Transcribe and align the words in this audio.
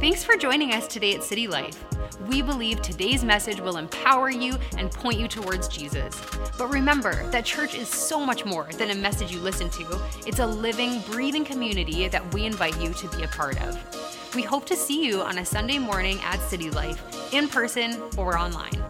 Thanks 0.00 0.24
for 0.24 0.34
joining 0.34 0.72
us 0.72 0.86
today 0.86 1.14
at 1.14 1.22
City 1.22 1.46
Life. 1.46 1.84
We 2.26 2.40
believe 2.40 2.80
today's 2.80 3.22
message 3.22 3.60
will 3.60 3.76
empower 3.76 4.30
you 4.30 4.56
and 4.78 4.90
point 4.90 5.20
you 5.20 5.28
towards 5.28 5.68
Jesus. 5.68 6.18
But 6.56 6.70
remember 6.70 7.28
that 7.28 7.44
church 7.44 7.74
is 7.74 7.86
so 7.86 8.24
much 8.24 8.46
more 8.46 8.66
than 8.78 8.88
a 8.88 8.94
message 8.94 9.30
you 9.30 9.40
listen 9.40 9.68
to, 9.68 10.00
it's 10.26 10.38
a 10.38 10.46
living, 10.46 11.02
breathing 11.10 11.44
community 11.44 12.08
that 12.08 12.32
we 12.32 12.46
invite 12.46 12.80
you 12.80 12.94
to 12.94 13.08
be 13.08 13.24
a 13.24 13.28
part 13.28 13.60
of. 13.62 14.34
We 14.34 14.40
hope 14.40 14.64
to 14.68 14.74
see 14.74 15.04
you 15.04 15.20
on 15.20 15.36
a 15.36 15.44
Sunday 15.44 15.76
morning 15.76 16.18
at 16.22 16.40
City 16.40 16.70
Life, 16.70 17.34
in 17.34 17.46
person 17.46 18.00
or 18.16 18.38
online. 18.38 18.82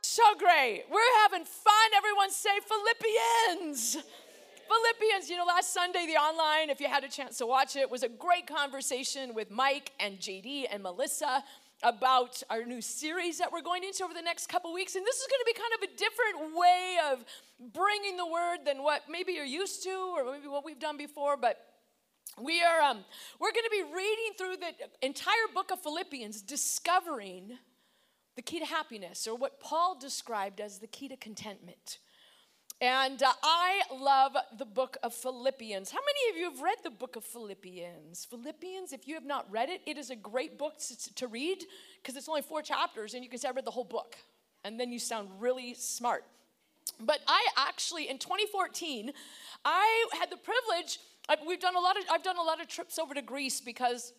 So 0.00 0.22
great. 0.38 0.84
We're 0.90 1.20
having 1.24 1.44
fun. 1.44 1.74
Everyone 1.94 2.30
say 2.30 2.58
Philippians. 2.66 3.98
Philippians, 4.70 5.28
you 5.28 5.36
know, 5.36 5.44
last 5.44 5.74
Sunday, 5.74 6.06
the 6.06 6.12
online, 6.12 6.70
if 6.70 6.80
you 6.80 6.86
had 6.86 7.02
a 7.02 7.08
chance 7.08 7.38
to 7.38 7.46
watch 7.46 7.74
it, 7.74 7.90
was 7.90 8.04
a 8.04 8.08
great 8.08 8.46
conversation 8.46 9.34
with 9.34 9.50
Mike 9.50 9.90
and 9.98 10.18
JD 10.20 10.66
and 10.70 10.80
Melissa 10.80 11.42
about 11.82 12.40
our 12.50 12.62
new 12.62 12.80
series 12.80 13.38
that 13.38 13.50
we're 13.50 13.62
going 13.62 13.82
into 13.82 14.04
over 14.04 14.14
the 14.14 14.22
next 14.22 14.48
couple 14.48 14.72
weeks. 14.72 14.94
And 14.94 15.04
this 15.04 15.16
is 15.16 15.26
going 15.26 15.40
to 15.40 15.44
be 15.44 15.54
kind 15.54 15.72
of 15.74 15.88
a 15.88 15.96
different 15.96 16.56
way 16.56 16.96
of 17.10 17.24
bringing 17.72 18.16
the 18.16 18.26
word 18.26 18.58
than 18.64 18.84
what 18.84 19.02
maybe 19.10 19.32
you're 19.32 19.44
used 19.44 19.82
to 19.82 20.14
or 20.16 20.30
maybe 20.30 20.46
what 20.46 20.64
we've 20.64 20.78
done 20.78 20.96
before. 20.96 21.36
But 21.36 21.58
we 22.40 22.62
are 22.62 22.80
um, 22.80 22.98
we're 23.40 23.52
going 23.52 23.64
to 23.64 23.70
be 23.72 23.82
reading 23.92 24.34
through 24.38 24.56
the 24.58 25.04
entire 25.04 25.48
book 25.52 25.72
of 25.72 25.80
Philippians, 25.80 26.42
discovering 26.42 27.58
the 28.36 28.42
key 28.42 28.60
to 28.60 28.66
happiness, 28.66 29.26
or 29.26 29.34
what 29.34 29.58
Paul 29.58 29.98
described 29.98 30.60
as 30.60 30.78
the 30.78 30.86
key 30.86 31.08
to 31.08 31.16
contentment. 31.16 31.98
And 32.80 33.22
uh, 33.22 33.30
I 33.42 33.82
love 33.94 34.34
the 34.56 34.64
book 34.64 34.96
of 35.02 35.12
Philippians. 35.12 35.90
How 35.90 35.98
many 35.98 36.30
of 36.30 36.38
you 36.38 36.50
have 36.50 36.62
read 36.62 36.78
the 36.82 36.90
book 36.90 37.14
of 37.14 37.24
Philippians? 37.24 38.24
Philippians, 38.24 38.94
if 38.94 39.06
you 39.06 39.14
have 39.14 39.26
not 39.26 39.46
read 39.50 39.68
it, 39.68 39.82
it 39.86 39.98
is 39.98 40.08
a 40.08 40.16
great 40.16 40.56
book 40.56 40.78
to, 40.78 41.14
to 41.16 41.26
read 41.26 41.62
because 42.00 42.16
it's 42.16 42.26
only 42.26 42.40
four 42.40 42.62
chapters 42.62 43.12
and 43.12 43.22
you 43.22 43.28
can 43.28 43.38
say 43.38 43.48
I 43.48 43.50
read 43.50 43.66
the 43.66 43.70
whole 43.70 43.84
book. 43.84 44.16
And 44.64 44.80
then 44.80 44.90
you 44.92 44.98
sound 44.98 45.28
really 45.38 45.74
smart. 45.74 46.24
But 46.98 47.18
I 47.28 47.46
actually, 47.58 48.08
in 48.08 48.16
2014, 48.16 49.12
I 49.62 50.06
had 50.18 50.30
the 50.30 50.38
privilege, 50.38 51.00
we've 51.46 51.60
done 51.60 51.76
a 51.76 51.80
lot 51.80 51.98
of, 51.98 52.04
I've 52.10 52.22
done 52.22 52.38
a 52.38 52.42
lot 52.42 52.62
of 52.62 52.68
trips 52.68 52.98
over 52.98 53.12
to 53.12 53.20
Greece 53.20 53.60
because 53.60 54.14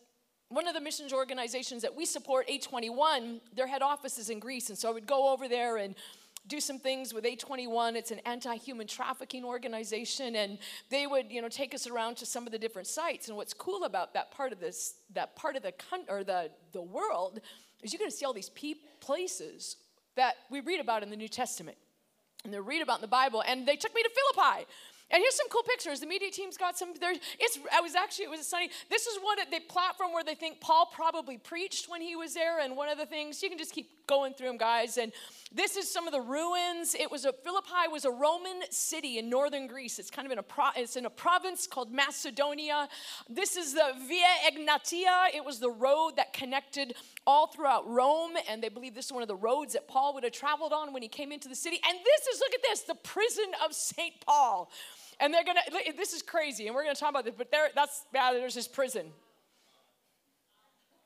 one 0.49 0.67
of 0.67 0.75
the 0.75 0.81
missions 0.81 1.13
organizations 1.13 1.81
that 1.81 1.95
we 1.95 2.05
support, 2.05 2.47
A21, 2.47 3.39
their 3.55 3.67
head 3.67 3.81
office 3.81 4.19
is 4.19 4.29
in 4.29 4.39
Greece. 4.39 4.69
And 4.69 4.77
so 4.77 4.89
I 4.89 4.91
would 4.91 5.07
go 5.07 5.31
over 5.33 5.47
there 5.47 5.77
and 5.77 5.95
do 6.47 6.59
some 6.59 6.79
things 6.79 7.13
with 7.13 7.23
A21. 7.23 7.95
It's 7.95 8.11
an 8.11 8.19
anti-human 8.25 8.87
trafficking 8.87 9.43
organization, 9.43 10.35
and 10.35 10.57
they 10.89 11.07
would, 11.07 11.31
you 11.31 11.41
know, 11.41 11.49
take 11.49 11.73
us 11.73 11.87
around 11.87 12.17
to 12.17 12.25
some 12.25 12.45
of 12.45 12.51
the 12.51 12.57
different 12.57 12.87
sites. 12.87 13.27
And 13.27 13.37
what's 13.37 13.53
cool 13.53 13.83
about 13.83 14.13
that 14.13 14.31
part 14.31 14.51
of 14.51 14.59
this, 14.59 14.95
that 15.13 15.35
part 15.35 15.55
of 15.55 15.63
the 15.63 15.71
con- 15.71 16.05
or 16.09 16.23
the 16.23 16.49
the 16.71 16.81
world, 16.81 17.39
is 17.83 17.93
you're 17.93 17.99
going 17.99 18.11
to 18.11 18.15
see 18.15 18.25
all 18.25 18.33
these 18.33 18.49
pe- 18.49 18.73
places 18.99 19.77
that 20.15 20.35
we 20.49 20.59
read 20.61 20.79
about 20.79 21.03
in 21.03 21.09
the 21.09 21.15
New 21.15 21.29
Testament, 21.29 21.77
and 22.43 22.53
they 22.53 22.59
read 22.59 22.81
about 22.81 22.97
in 22.97 23.01
the 23.01 23.07
Bible. 23.07 23.43
And 23.47 23.67
they 23.67 23.75
took 23.75 23.93
me 23.93 24.01
to 24.01 24.09
Philippi. 24.09 24.65
And 25.11 25.21
here's 25.21 25.35
some 25.35 25.49
cool 25.49 25.63
pictures. 25.63 25.99
The 25.99 26.07
media 26.07 26.31
team's 26.31 26.57
got 26.57 26.77
some 26.77 26.93
there. 26.99 27.13
It's 27.39 27.59
I 27.73 27.81
was 27.81 27.95
actually 27.95 28.25
it 28.25 28.31
was 28.31 28.47
sunny. 28.47 28.69
This 28.89 29.07
is 29.07 29.19
one 29.21 29.39
of 29.39 29.51
the 29.51 29.59
platform 29.67 30.13
where 30.13 30.23
they 30.23 30.35
think 30.35 30.61
Paul 30.61 30.89
probably 30.93 31.37
preached 31.37 31.89
when 31.89 32.01
he 32.01 32.15
was 32.15 32.33
there. 32.33 32.59
And 32.59 32.77
one 32.77 32.89
of 32.89 32.97
the 32.97 33.05
things 33.05 33.43
you 33.43 33.49
can 33.49 33.57
just 33.57 33.73
keep 33.73 33.89
going 34.07 34.33
through 34.33 34.47
them, 34.47 34.57
guys. 34.57 34.97
And 34.97 35.11
this 35.53 35.75
is 35.75 35.91
some 35.91 36.07
of 36.07 36.13
the 36.13 36.21
ruins. 36.21 36.95
It 36.95 37.11
was 37.11 37.25
a 37.25 37.33
Philippi 37.33 37.89
was 37.91 38.05
a 38.05 38.11
Roman 38.11 38.61
city 38.69 39.17
in 39.17 39.29
northern 39.29 39.67
Greece. 39.67 39.99
It's 39.99 40.09
kind 40.09 40.25
of 40.25 40.31
in 40.31 40.39
a 40.39 40.43
pro, 40.43 40.65
it's 40.75 40.95
in 40.95 41.05
a 41.05 41.09
province 41.09 41.67
called 41.67 41.91
Macedonia. 41.91 42.87
This 43.29 43.57
is 43.57 43.73
the 43.73 43.93
Via 44.07 44.49
Egnatia. 44.49 45.35
It 45.35 45.43
was 45.43 45.59
the 45.59 45.69
road 45.69 46.13
that 46.15 46.31
connected 46.33 46.95
all 47.27 47.47
throughout 47.47 47.87
Rome, 47.87 48.33
and 48.49 48.63
they 48.63 48.69
believe 48.69 48.95
this 48.95 49.07
is 49.07 49.11
one 49.11 49.21
of 49.21 49.27
the 49.27 49.35
roads 49.35 49.73
that 49.73 49.87
Paul 49.87 50.13
would 50.13 50.23
have 50.23 50.33
traveled 50.33 50.73
on 50.73 50.93
when 50.93 51.01
he 51.01 51.09
came 51.09 51.31
into 51.31 51.47
the 51.47 51.55
city. 51.55 51.79
And 51.87 51.97
this 51.99 52.27
is 52.27 52.39
look 52.39 52.53
at 52.53 52.61
this, 52.63 52.81
the 52.81 52.95
prison 52.95 53.51
of 53.63 53.73
Saint 53.73 54.13
Paul. 54.25 54.71
And 55.19 55.33
they're 55.33 55.43
gonna, 55.43 55.61
this 55.95 56.13
is 56.13 56.21
crazy, 56.21 56.67
and 56.67 56.75
we're 56.75 56.83
gonna 56.83 56.95
talk 56.95 57.09
about 57.09 57.25
this, 57.25 57.35
but 57.37 57.51
there, 57.51 57.67
that's, 57.75 58.05
yeah, 58.13 58.33
there's 58.33 58.55
his 58.55 58.67
prison. 58.67 59.07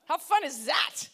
How 0.06 0.18
fun 0.18 0.44
is 0.44 0.66
that? 0.66 1.08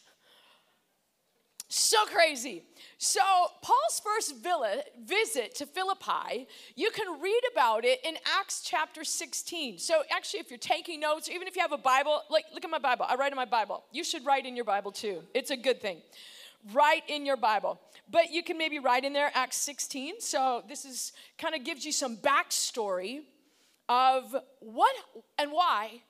So 1.74 2.04
crazy. 2.04 2.64
So, 2.98 3.20
Paul's 3.62 4.02
first 4.04 4.36
villa, 4.42 4.82
visit 5.02 5.54
to 5.54 5.64
Philippi, 5.64 6.46
you 6.76 6.90
can 6.90 7.18
read 7.18 7.40
about 7.50 7.86
it 7.86 7.98
in 8.04 8.16
Acts 8.38 8.62
chapter 8.62 9.04
16. 9.04 9.78
So, 9.78 10.02
actually, 10.14 10.40
if 10.40 10.50
you're 10.50 10.58
taking 10.58 11.00
notes, 11.00 11.30
or 11.30 11.32
even 11.32 11.48
if 11.48 11.56
you 11.56 11.62
have 11.62 11.72
a 11.72 11.78
Bible, 11.78 12.20
like, 12.28 12.44
look 12.52 12.62
at 12.62 12.70
my 12.70 12.78
Bible. 12.78 13.06
I 13.08 13.14
write 13.14 13.32
in 13.32 13.36
my 13.36 13.46
Bible. 13.46 13.84
You 13.90 14.04
should 14.04 14.26
write 14.26 14.44
in 14.44 14.54
your 14.54 14.66
Bible 14.66 14.92
too. 14.92 15.22
It's 15.32 15.50
a 15.50 15.56
good 15.56 15.80
thing. 15.80 16.02
Write 16.72 17.02
in 17.08 17.26
your 17.26 17.36
Bible. 17.36 17.80
But 18.08 18.30
you 18.30 18.42
can 18.42 18.58
maybe 18.58 18.78
write 18.78 19.04
in 19.04 19.12
there 19.12 19.30
Acts 19.34 19.56
16. 19.58 20.20
So 20.20 20.62
this 20.68 20.84
is 20.84 21.12
kind 21.38 21.54
of 21.54 21.64
gives 21.64 21.84
you 21.84 21.92
some 21.92 22.16
backstory 22.16 23.22
of 23.88 24.36
what 24.60 24.94
and 25.38 25.50
why 25.50 26.02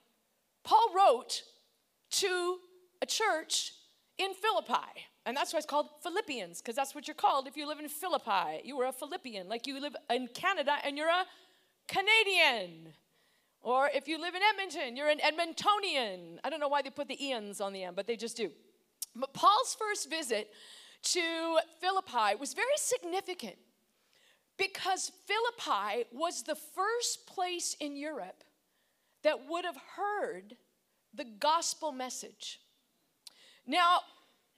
Paul 0.63 0.93
wrote 0.95 1.41
to 2.11 2.57
a 3.01 3.05
church 3.05 3.73
in 4.17 4.33
Philippi. 4.33 5.07
And 5.25 5.35
that's 5.35 5.53
why 5.53 5.57
it's 5.57 5.65
called 5.65 5.87
Philippians, 6.01 6.61
because 6.61 6.75
that's 6.75 6.93
what 6.93 7.07
you're 7.07 7.15
called 7.15 7.47
if 7.47 7.55
you 7.55 7.67
live 7.67 7.79
in 7.79 7.87
Philippi. 7.87 8.61
You 8.63 8.79
are 8.81 8.87
a 8.87 8.91
Philippian, 8.91 9.47
like 9.47 9.65
you 9.67 9.79
live 9.79 9.95
in 10.09 10.27
Canada 10.27 10.75
and 10.83 10.97
you're 10.97 11.07
a 11.07 11.25
Canadian. 11.87 12.93
Or 13.61 13.89
if 13.93 14.07
you 14.07 14.19
live 14.19 14.35
in 14.35 14.41
Edmonton, 14.41 14.97
you're 14.97 15.09
an 15.09 15.19
Edmontonian. 15.19 16.39
I 16.43 16.49
don't 16.49 16.59
know 16.59 16.67
why 16.67 16.81
they 16.81 16.89
put 16.89 17.07
the 17.07 17.17
Ians 17.17 17.61
on 17.61 17.71
the 17.71 17.85
end, 17.85 17.95
but 17.95 18.05
they 18.05 18.17
just 18.17 18.35
do. 18.35 18.51
But 19.15 19.33
Paul's 19.33 19.75
first 19.79 20.09
visit 20.09 20.51
to 21.03 21.57
Philippi 21.81 22.35
was 22.39 22.53
very 22.53 22.77
significant 22.77 23.55
because 24.57 25.11
Philippi 25.27 26.05
was 26.11 26.43
the 26.43 26.55
first 26.55 27.27
place 27.27 27.75
in 27.79 27.95
Europe 27.95 28.43
that 29.23 29.47
would 29.49 29.65
have 29.65 29.77
heard 29.95 30.55
the 31.13 31.25
gospel 31.39 31.91
message. 31.91 32.59
Now, 33.67 33.99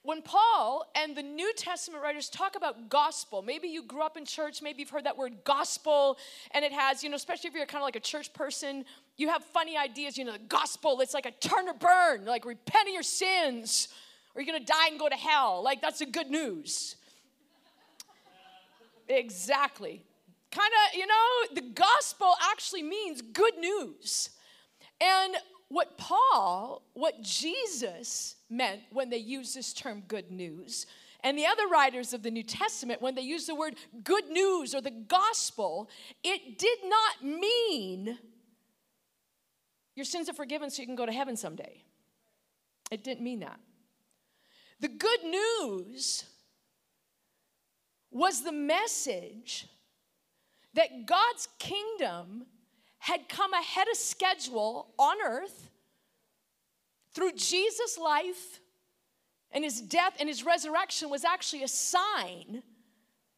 when 0.02 0.22
Paul 0.22 0.84
and 0.94 1.16
the 1.16 1.22
New 1.22 1.52
Testament 1.54 2.02
writers 2.02 2.28
talk 2.28 2.54
about 2.54 2.88
gospel, 2.88 3.42
maybe 3.42 3.66
you 3.66 3.82
grew 3.82 4.02
up 4.02 4.16
in 4.16 4.24
church, 4.24 4.62
maybe 4.62 4.80
you've 4.80 4.90
heard 4.90 5.04
that 5.04 5.18
word 5.18 5.32
gospel, 5.44 6.16
and 6.52 6.64
it 6.64 6.72
has, 6.72 7.02
you 7.02 7.10
know, 7.10 7.16
especially 7.16 7.48
if 7.48 7.54
you're 7.54 7.66
kind 7.66 7.82
of 7.82 7.86
like 7.86 7.96
a 7.96 8.00
church 8.00 8.32
person, 8.32 8.84
you 9.16 9.28
have 9.28 9.42
funny 9.42 9.76
ideas, 9.76 10.16
you 10.16 10.24
know, 10.24 10.32
the 10.32 10.38
gospel, 10.38 11.00
it's 11.00 11.12
like 11.12 11.26
a 11.26 11.32
turn 11.32 11.68
or 11.68 11.74
burn, 11.74 12.24
like 12.24 12.44
repent 12.44 12.88
of 12.88 12.94
your 12.94 13.02
sins 13.02 13.88
or 14.36 14.42
you're 14.42 14.52
going 14.52 14.64
to 14.64 14.72
die 14.72 14.88
and 14.90 14.98
go 14.98 15.08
to 15.08 15.16
hell. 15.16 15.62
Like, 15.64 15.80
that's 15.80 16.00
the 16.00 16.06
good 16.06 16.30
news. 16.30 16.96
exactly. 19.08 20.04
Kind 20.50 20.72
of, 20.84 20.98
you 20.98 21.06
know, 21.06 21.54
the 21.54 21.62
gospel 21.74 22.34
actually 22.50 22.82
means 22.82 23.22
good 23.22 23.56
news. 23.58 24.30
And 25.00 25.34
what 25.68 25.96
Paul, 25.96 26.82
what 26.92 27.22
Jesus 27.22 28.36
meant 28.50 28.82
when 28.92 29.08
they 29.08 29.16
use 29.16 29.54
this 29.54 29.72
term 29.72 30.02
good 30.06 30.30
news, 30.30 30.86
and 31.24 31.36
the 31.36 31.46
other 31.46 31.66
writers 31.66 32.12
of 32.12 32.22
the 32.22 32.30
New 32.30 32.42
Testament, 32.42 33.02
when 33.02 33.14
they 33.14 33.22
use 33.22 33.46
the 33.46 33.54
word 33.54 33.74
good 34.04 34.28
news 34.28 34.74
or 34.74 34.80
the 34.80 34.90
gospel, 34.90 35.88
it 36.22 36.58
did 36.58 36.78
not 36.84 37.24
mean 37.24 38.18
your 39.96 40.04
sins 40.04 40.28
are 40.28 40.34
forgiven 40.34 40.70
so 40.70 40.82
you 40.82 40.86
can 40.86 40.94
go 40.94 41.06
to 41.06 41.12
heaven 41.12 41.36
someday. 41.36 41.82
It 42.90 43.02
didn't 43.02 43.24
mean 43.24 43.40
that. 43.40 43.58
The 44.80 44.88
good 44.88 45.24
news 45.24 46.24
was 48.10 48.42
the 48.42 48.52
message 48.52 49.68
that 50.74 51.06
God's 51.06 51.48
kingdom 51.58 52.46
had 52.98 53.28
come 53.28 53.52
ahead 53.52 53.86
of 53.90 53.96
schedule 53.96 54.92
on 54.98 55.16
earth 55.24 55.70
through 57.12 57.32
Jesus' 57.32 57.98
life 57.98 58.60
and 59.52 59.64
his 59.64 59.80
death 59.80 60.14
and 60.18 60.28
his 60.28 60.44
resurrection 60.44 61.08
was 61.08 61.24
actually 61.24 61.62
a 61.62 61.68
sign 61.68 62.62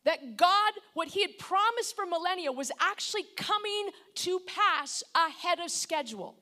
that 0.05 0.37
God, 0.37 0.73
what 0.95 1.09
he 1.09 1.23
had 1.23 1.39
promised 1.39 1.95
for 1.95 2.07
millennia, 2.07 2.51
was 2.51 2.73
actually 2.81 3.25
coming 3.37 3.91
to 4.17 4.41
pass 4.41 5.05
ahead 5.15 5.61
of 5.61 5.71
schedule. 5.71 6.35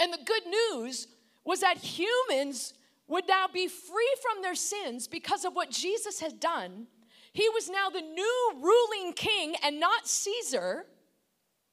And 0.00 0.12
the 0.12 0.18
good 0.24 0.46
news 0.46 1.08
was 1.44 1.60
that 1.60 1.78
humans 1.78 2.74
would 3.08 3.28
now 3.28 3.46
be 3.52 3.68
free 3.68 4.14
from 4.22 4.42
their 4.42 4.54
sins 4.54 5.06
because 5.06 5.44
of 5.44 5.54
what 5.54 5.70
Jesus 5.70 6.20
had 6.20 6.40
done. 6.40 6.86
He 7.32 7.48
was 7.50 7.68
now 7.68 7.90
the 7.90 8.00
new 8.00 8.52
ruling 8.60 9.12
king 9.12 9.54
and 9.62 9.78
not 9.78 10.08
Caesar, 10.08 10.86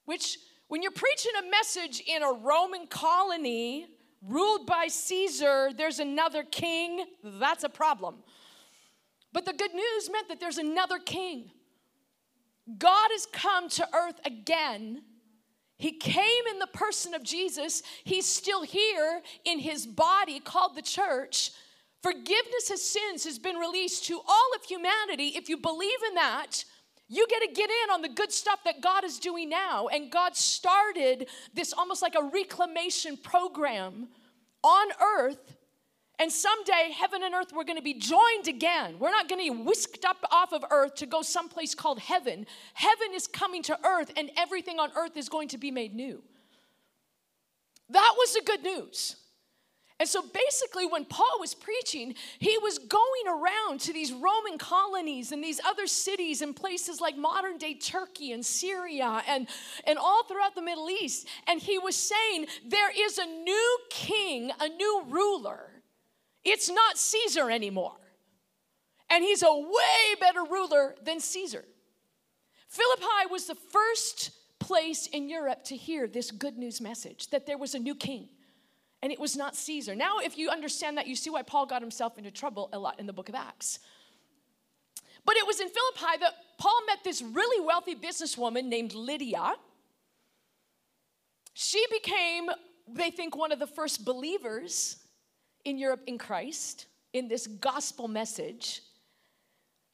which, 0.06 0.38
when 0.68 0.82
you're 0.82 0.92
preaching 0.92 1.32
a 1.40 1.50
message 1.50 2.04
in 2.06 2.22
a 2.22 2.32
Roman 2.32 2.88
colony 2.88 3.88
ruled 4.22 4.68
by 4.68 4.88
Caesar, 4.88 5.72
there's 5.76 6.00
another 6.00 6.44
king, 6.44 7.06
that's 7.24 7.64
a 7.64 7.70
problem. 7.70 8.16
But 9.32 9.46
the 9.46 9.54
good 9.54 9.74
news 9.74 10.10
meant 10.12 10.28
that 10.30 10.40
there's 10.40 10.60
another 10.60 11.00
king. 11.00 11.52
God 12.78 13.10
has 13.12 13.26
come 13.26 13.68
to 13.70 13.88
earth 13.94 14.20
again 14.26 15.02
He 15.78 15.92
came 15.92 16.44
in 16.52 16.60
the 16.60 16.68
person 16.68 17.14
of 17.14 17.24
Jesus. 17.24 17.84
He's 18.04 18.26
still 18.26 18.64
here 18.64 19.22
in 19.46 19.60
his 19.60 19.86
body 19.86 20.40
called 20.40 20.76
the 20.76 20.82
church. 20.82 21.52
Forgiveness 22.02 22.70
of 22.72 22.80
sins 22.80 23.24
has 23.24 23.40
been 23.40 23.56
released 23.56 24.06
to 24.06 24.20
all 24.28 24.50
of 24.56 24.64
humanity. 24.66 25.34
If 25.36 25.50
you 25.50 25.58
believe 25.58 26.00
in 26.10 26.16
that, 26.16 26.66
you 27.08 27.26
get 27.28 27.42
to 27.42 27.54
get 27.54 27.70
in 27.70 27.94
on 27.94 28.02
the 28.02 28.10
good 28.10 28.32
stuff 28.32 28.60
that 28.66 28.82
God 28.82 29.04
is 29.04 29.20
doing 29.20 29.50
now. 29.50 29.88
And 29.88 30.12
God 30.12 30.36
started 30.36 31.28
this 31.54 31.74
almost 31.74 32.02
like 32.02 32.16
a 32.16 32.24
reclamation 32.24 33.18
program 33.18 34.10
on 34.64 34.88
earth. 35.02 35.56
And 36.20 36.32
someday, 36.32 36.92
heaven 36.94 37.24
and 37.24 37.34
earth 37.34 37.52
we're 37.54 37.64
going 37.64 37.78
to 37.78 37.84
be 37.84 37.96
joined 37.96 38.48
again. 38.48 38.98
We're 39.00 39.12
not 39.12 39.28
going 39.28 39.46
to 39.46 39.54
be 39.54 39.64
whisked 39.64 40.06
up 40.06 40.24
off 40.32 40.54
of 40.54 40.64
earth 40.70 40.96
to 40.96 41.06
go 41.06 41.22
someplace 41.22 41.74
called 41.74 42.00
heaven. 42.00 42.46
Heaven 42.76 43.08
is 43.14 43.28
coming 43.28 43.64
to 43.64 43.78
earth, 43.86 44.12
and 44.16 44.30
everything 44.38 44.80
on 44.80 44.92
earth 44.96 45.18
is 45.18 45.28
going 45.28 45.48
to 45.50 45.58
be 45.58 45.72
made 45.72 45.96
new. 45.96 46.22
That 47.90 48.14
was 48.18 48.34
the 48.34 48.42
good 48.46 48.64
news. 48.64 49.16
And 50.00 50.10
so 50.10 50.22
basically, 50.22 50.86
when 50.86 51.06
Paul 51.06 51.40
was 51.40 51.54
preaching, 51.54 52.16
he 52.40 52.58
was 52.58 52.78
going 52.78 53.28
around 53.28 53.80
to 53.82 53.94
these 53.94 54.12
Roman 54.12 54.58
colonies 54.58 55.32
and 55.32 55.44
these 55.44 55.62
other 55.66 55.88
cities 55.88 56.42
and 56.42 56.56
places 56.56 57.00
like 57.00 57.16
modern 57.16 57.58
day 57.58 57.76
Turkey 57.76 58.34
and 58.34 58.46
Syria 58.46 59.24
and, 59.28 59.48
and 59.86 59.98
all 59.98 60.24
throughout 60.26 60.56
the 60.56 60.62
Middle 60.62 60.90
East. 60.90 61.28
And 61.48 61.62
he 61.62 61.78
was 61.78 61.96
saying, 61.96 62.48
There 62.66 62.92
is 62.96 63.18
a 63.18 63.26
new 63.26 63.78
king, 63.90 64.52
a 64.60 64.68
new 64.68 65.04
ruler. 65.10 65.73
It's 66.44 66.70
not 66.70 66.98
Caesar 66.98 67.50
anymore. 67.50 67.96
And 69.10 69.24
he's 69.24 69.44
a 69.44 69.54
way 69.54 70.16
better 70.20 70.44
ruler 70.44 70.96
than 71.04 71.20
Caesar. 71.20 71.66
Philippi 72.68 73.30
was 73.30 73.46
the 73.46 73.56
first 73.56 74.32
place 74.60 75.08
in 75.08 75.30
Europe 75.30 75.64
to 75.66 75.76
hear 75.76 76.08
this 76.08 76.32
good 76.32 76.58
news 76.58 76.82
message 76.82 77.30
that 77.30 77.46
there 77.46 77.58
was 77.58 77.76
a 77.76 77.80
new 77.80 77.96
king 77.96 78.30
and 79.04 79.12
it 79.12 79.20
was 79.20 79.36
not 79.36 79.56
Caesar. 79.58 79.96
Now, 79.96 80.20
if 80.20 80.38
you 80.38 80.50
understand 80.50 80.98
that, 80.98 81.08
you 81.08 81.16
see 81.16 81.30
why 81.30 81.42
Paul 81.42 81.66
got 81.66 81.82
himself 81.82 82.18
into 82.18 82.32
trouble 82.32 82.70
a 82.72 82.80
lot 82.80 83.02
in 83.02 83.06
the 83.06 83.12
book 83.12 83.28
of 83.28 83.36
Acts. 83.36 83.80
But 85.26 85.36
it 85.36 85.46
was 85.46 85.60
in 85.60 85.68
Philippi 85.68 86.20
that 86.22 86.34
Paul 86.58 86.80
met 86.88 87.04
this 87.04 87.22
really 87.22 87.66
wealthy 87.66 87.96
businesswoman 87.96 88.66
named 88.66 88.94
Lydia. 88.94 89.56
She 91.54 91.86
became, 91.92 92.50
they 92.88 93.12
think, 93.12 93.36
one 93.36 93.52
of 93.52 93.60
the 93.60 93.68
first 93.68 94.06
believers 94.06 95.03
in 95.66 95.78
Europe 95.78 96.02
in 96.08 96.18
Christ, 96.18 96.88
in 97.14 97.28
this 97.28 97.48
gospel 97.48 98.08
message. 98.08 98.82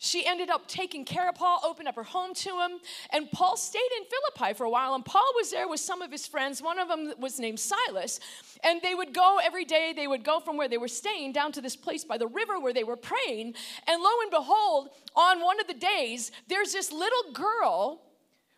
She 0.01 0.25
ended 0.25 0.50
up 0.50 0.66
taking 0.66 1.04
care 1.04 1.27
of 1.27 1.36
Paul, 1.36 1.60
opened 1.66 1.89
up 1.89 1.95
her 1.98 2.04
home 2.04 2.33
to 2.33 2.50
him, 2.62 2.80
and 3.12 3.30
Paul 3.31 3.57
stayed 3.57 3.80
in 3.98 4.06
Philippi 4.06 4.54
for 4.56 4.63
a 4.63 4.69
while. 4.69 4.95
And 4.95 5.04
Paul 5.04 5.30
was 5.36 5.51
there 5.51 5.68
with 5.68 5.81
some 5.81 6.01
of 6.01 6.10
his 6.10 6.25
friends. 6.25 6.62
One 6.62 6.80
of 6.80 6.88
them 6.88 7.13
was 7.19 7.38
named 7.38 7.60
Silas. 7.60 8.21
And 8.63 8.81
they 8.81 8.95
would 8.95 9.13
go 9.13 9.39
every 9.44 9.66
day, 9.66 9.92
they 9.94 10.07
would 10.07 10.24
go 10.24 10.39
from 10.39 10.56
where 10.56 10.69
they 10.69 10.77
were 10.77 10.88
staying 10.88 11.33
down 11.33 11.51
to 11.51 11.62
this 11.62 11.75
place 11.75 12.06
by 12.06 12.18
the 12.18 12.27
river 12.27 12.62
where 12.62 12.72
they 12.72 12.86
were 12.86 12.95
praying. 12.95 13.56
And 13.88 14.01
lo 14.01 14.10
and 14.22 14.31
behold, 14.31 14.89
on 15.18 15.42
one 15.42 15.60
of 15.60 15.68
the 15.68 15.74
days, 15.74 16.31
there's 16.48 16.72
this 16.72 16.94
little 16.94 17.33
girl 17.33 18.01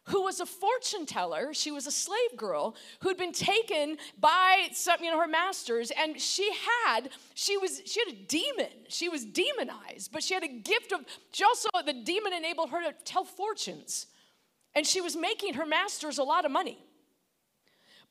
who 0.06 0.24
was 0.24 0.40
a 0.40 0.46
fortune 0.46 1.06
teller. 1.06 1.54
She 1.54 1.72
was 1.72 1.88
a 1.88 1.92
slave 1.92 2.36
girl 2.36 2.76
who'd 3.02 3.18
been 3.18 3.32
taken 3.32 3.98
by 4.20 4.70
some, 4.74 5.04
you 5.04 5.12
know, 5.12 5.20
her 5.20 5.28
masters, 5.28 5.92
and 5.92 6.20
she 6.20 6.52
had, 6.86 7.10
she 7.34 7.58
was, 7.58 7.82
she 7.86 8.00
had 8.00 8.14
a 8.14 8.18
demon. 8.18 8.72
She 8.88 9.10
was 9.10 9.26
demonized, 9.26 10.12
but 10.12 10.24
she 10.24 10.34
had 10.34 10.44
a 10.44 10.48
gift 10.48 10.92
of, 10.92 11.02
she 11.32 11.44
also, 11.44 11.70
the 11.86 11.94
demon 11.94 12.34
enabled 12.34 12.72
her 12.72 12.82
to 12.82 12.94
tell 13.04 13.24
fortunes. 13.24 14.08
And 14.74 14.88
she 14.88 15.02
was 15.02 15.16
making 15.16 15.56
her 15.56 15.66
masters 15.66 16.18
a 16.18 16.24
lot 16.24 16.46
of 16.46 16.52
money. 16.52 16.80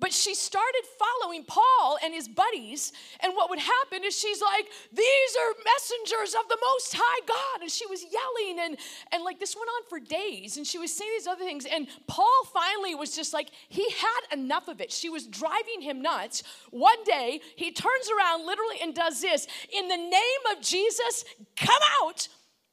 But 0.01 0.15
she 0.15 0.35
started 0.35 0.83
following 0.99 1.45
Paul 1.45 1.99
and 2.03 2.15
his 2.15 2.27
buddies. 2.27 2.93
And 3.21 3.35
what 3.35 3.51
would 3.51 3.59
happen 3.59 4.03
is 4.03 4.19
she's 4.19 4.41
like, 4.41 4.67
These 4.93 5.37
are 5.43 5.55
messengers 5.63 6.35
of 6.35 6.49
the 6.49 6.57
Most 6.69 6.95
High 6.97 7.21
God. 7.27 7.61
And 7.61 7.71
she 7.71 7.87
was 7.87 8.03
yelling, 8.03 8.65
and, 8.65 8.79
and 9.13 9.23
like 9.23 9.39
this 9.39 9.55
went 9.55 9.69
on 9.69 9.83
for 9.91 10.01
days. 10.01 10.57
And 10.57 10.67
she 10.67 10.79
was 10.79 10.93
saying 10.93 11.11
these 11.19 11.27
other 11.27 11.45
things. 11.45 11.67
And 11.67 11.87
Paul 12.07 12.45
finally 12.53 12.95
was 12.95 13.15
just 13.15 13.35
like, 13.35 13.51
he 13.69 13.89
had 13.91 14.39
enough 14.39 14.69
of 14.69 14.81
it. 14.81 14.91
She 14.91 15.11
was 15.11 15.27
driving 15.27 15.83
him 15.83 16.01
nuts. 16.01 16.43
One 16.71 17.05
day, 17.05 17.43
he 17.57 17.71
turns 17.71 18.09
around 18.11 18.47
literally 18.47 18.77
and 18.83 18.95
does 18.95 19.21
this 19.21 19.47
In 19.71 19.89
the 19.89 19.97
name 19.99 20.57
of 20.57 20.63
Jesus, 20.63 21.27
come 21.57 21.83
out. 22.03 22.29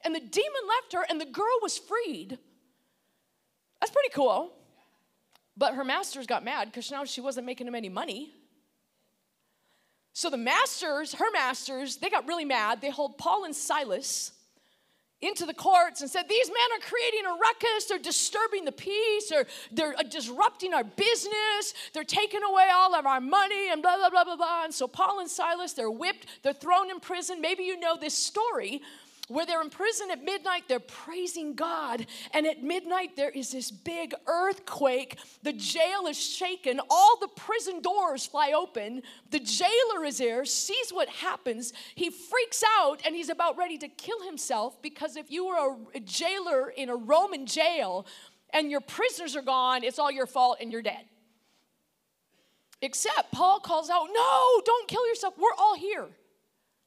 And 0.05 0.15
the 0.15 0.21
demon 0.21 0.61
left 0.69 0.93
her, 0.93 1.05
and 1.09 1.19
the 1.19 1.25
girl 1.25 1.57
was 1.61 1.77
freed. 1.77 2.37
That's 3.81 3.91
pretty 3.91 4.11
cool. 4.13 4.56
But 5.57 5.73
her 5.73 5.83
masters 5.83 6.27
got 6.27 6.43
mad 6.43 6.67
because 6.67 6.91
now 6.91 7.03
she 7.03 7.19
wasn't 7.19 7.47
making 7.47 7.65
them 7.65 7.75
any 7.75 7.89
money. 7.89 8.31
So 10.13 10.29
the 10.29 10.37
masters, 10.37 11.13
her 11.13 11.31
masters, 11.31 11.97
they 11.97 12.09
got 12.09 12.27
really 12.27 12.45
mad. 12.45 12.81
They 12.81 12.89
hold 12.89 13.17
Paul 13.17 13.45
and 13.45 13.55
Silas 13.55 14.31
into 15.19 15.45
the 15.47 15.53
courts 15.53 16.01
and 16.01 16.09
said, 16.09 16.29
These 16.29 16.47
men 16.47 16.57
are 16.77 16.81
creating 16.81 17.25
a 17.25 17.33
ruckus. 17.33 17.85
They're 17.85 17.97
disturbing 17.97 18.65
the 18.65 18.71
peace, 18.71 19.31
or 19.31 19.45
they're 19.71 19.95
uh, 19.97 20.03
disrupting 20.03 20.73
our 20.73 20.83
business. 20.83 21.73
They're 21.93 22.03
taking 22.03 22.41
away 22.43 22.67
all 22.71 22.93
of 22.93 23.05
our 23.05 23.21
money, 23.21 23.71
and 23.71 23.81
blah, 23.81 23.97
blah, 23.97 24.09
blah, 24.09 24.23
blah, 24.23 24.35
blah. 24.35 24.63
And 24.63 24.73
so 24.73 24.87
Paul 24.87 25.19
and 25.19 25.29
Silas, 25.29 25.73
they're 25.73 25.89
whipped, 25.89 26.27
they're 26.43 26.53
thrown 26.53 26.91
in 26.91 26.99
prison. 26.99 27.41
Maybe 27.41 27.63
you 27.63 27.79
know 27.79 27.97
this 27.97 28.13
story 28.13 28.81
where 29.27 29.45
they're 29.45 29.61
in 29.61 29.69
prison 29.69 30.09
at 30.09 30.23
midnight, 30.23 30.63
they're 30.67 30.79
praising 30.79 31.53
God. 31.53 32.05
And 32.33 32.47
at 32.47 32.63
midnight, 32.63 33.15
there 33.15 33.29
is 33.29 33.51
this 33.51 33.71
big 33.71 34.13
earthquake. 34.25 35.17
The 35.43 35.51
jail 35.51 36.07
is 36.07 36.17
shaken. 36.17 36.79
All 36.89 37.17
the 37.19 37.27
prison 37.27 37.81
doors 37.81 38.25
fly 38.25 38.53
open. 38.55 39.01
The 39.31 39.39
jailer 39.39 40.05
is 40.05 40.19
there, 40.19 40.45
sees 40.45 40.91
what 40.91 41.09
happens. 41.09 41.73
He 41.95 42.09
freaks 42.09 42.63
out 42.79 43.01
and 43.05 43.15
he's 43.15 43.29
about 43.29 43.57
ready 43.57 43.77
to 43.79 43.89
kill 43.89 44.21
himself 44.23 44.81
because 44.81 45.17
if 45.17 45.29
you 45.29 45.47
were 45.47 45.75
a 45.93 45.99
jailer 45.99 46.69
in 46.69 46.89
a 46.89 46.95
Roman 46.95 47.45
jail 47.45 48.05
and 48.51 48.71
your 48.71 48.81
prisoners 48.81 49.35
are 49.35 49.41
gone, 49.41 49.83
it's 49.83 49.99
all 49.99 50.11
your 50.11 50.27
fault 50.27 50.59
and 50.61 50.71
you're 50.71 50.81
dead. 50.81 51.03
Except 52.81 53.31
Paul 53.33 53.59
calls 53.59 53.89
out, 53.89 54.07
No, 54.13 54.61
don't 54.63 54.87
kill 54.87 55.05
yourself. 55.07 55.33
We're 55.37 55.55
all 55.57 55.75
here. 55.75 56.07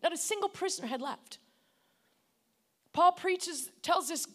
Not 0.03 0.15
a 0.15 0.17
single 0.17 0.49
prisoner 0.49 0.87
had 0.87 1.03
left. 1.03 1.40
Paul 2.93 3.13
preaches, 3.13 3.71
tells 3.83 4.09
this 4.09 4.27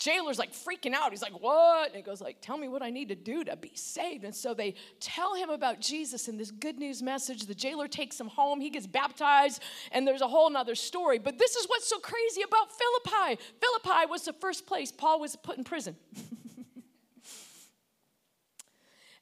jailer's 0.00 0.38
like 0.38 0.52
freaking 0.52 0.94
out. 0.94 1.10
He's 1.10 1.22
like, 1.22 1.38
"What?" 1.40 1.88
And 1.88 1.96
he 1.96 2.02
goes 2.02 2.20
like, 2.20 2.40
"Tell 2.40 2.56
me 2.56 2.68
what 2.68 2.82
I 2.82 2.90
need 2.90 3.08
to 3.08 3.14
do 3.14 3.44
to 3.44 3.54
be 3.56 3.72
saved." 3.74 4.24
And 4.24 4.34
so 4.34 4.54
they 4.54 4.74
tell 4.98 5.34
him 5.34 5.50
about 5.50 5.80
Jesus 5.80 6.26
and 6.28 6.40
this 6.40 6.50
good 6.50 6.78
news 6.78 7.02
message. 7.02 7.44
The 7.46 7.54
jailer 7.54 7.86
takes 7.86 8.18
him 8.18 8.28
home. 8.28 8.60
He 8.60 8.70
gets 8.70 8.86
baptized, 8.86 9.62
and 9.92 10.06
there's 10.08 10.22
a 10.22 10.28
whole 10.28 10.48
nother 10.50 10.74
story. 10.74 11.18
But 11.18 11.38
this 11.38 11.54
is 11.56 11.66
what's 11.66 11.86
so 11.88 11.98
crazy 11.98 12.42
about 12.42 12.68
Philippi. 12.72 13.42
Philippi 13.60 14.06
was 14.08 14.24
the 14.24 14.32
first 14.32 14.66
place 14.66 14.90
Paul 14.90 15.20
was 15.20 15.36
put 15.36 15.58
in 15.58 15.64
prison. 15.64 15.96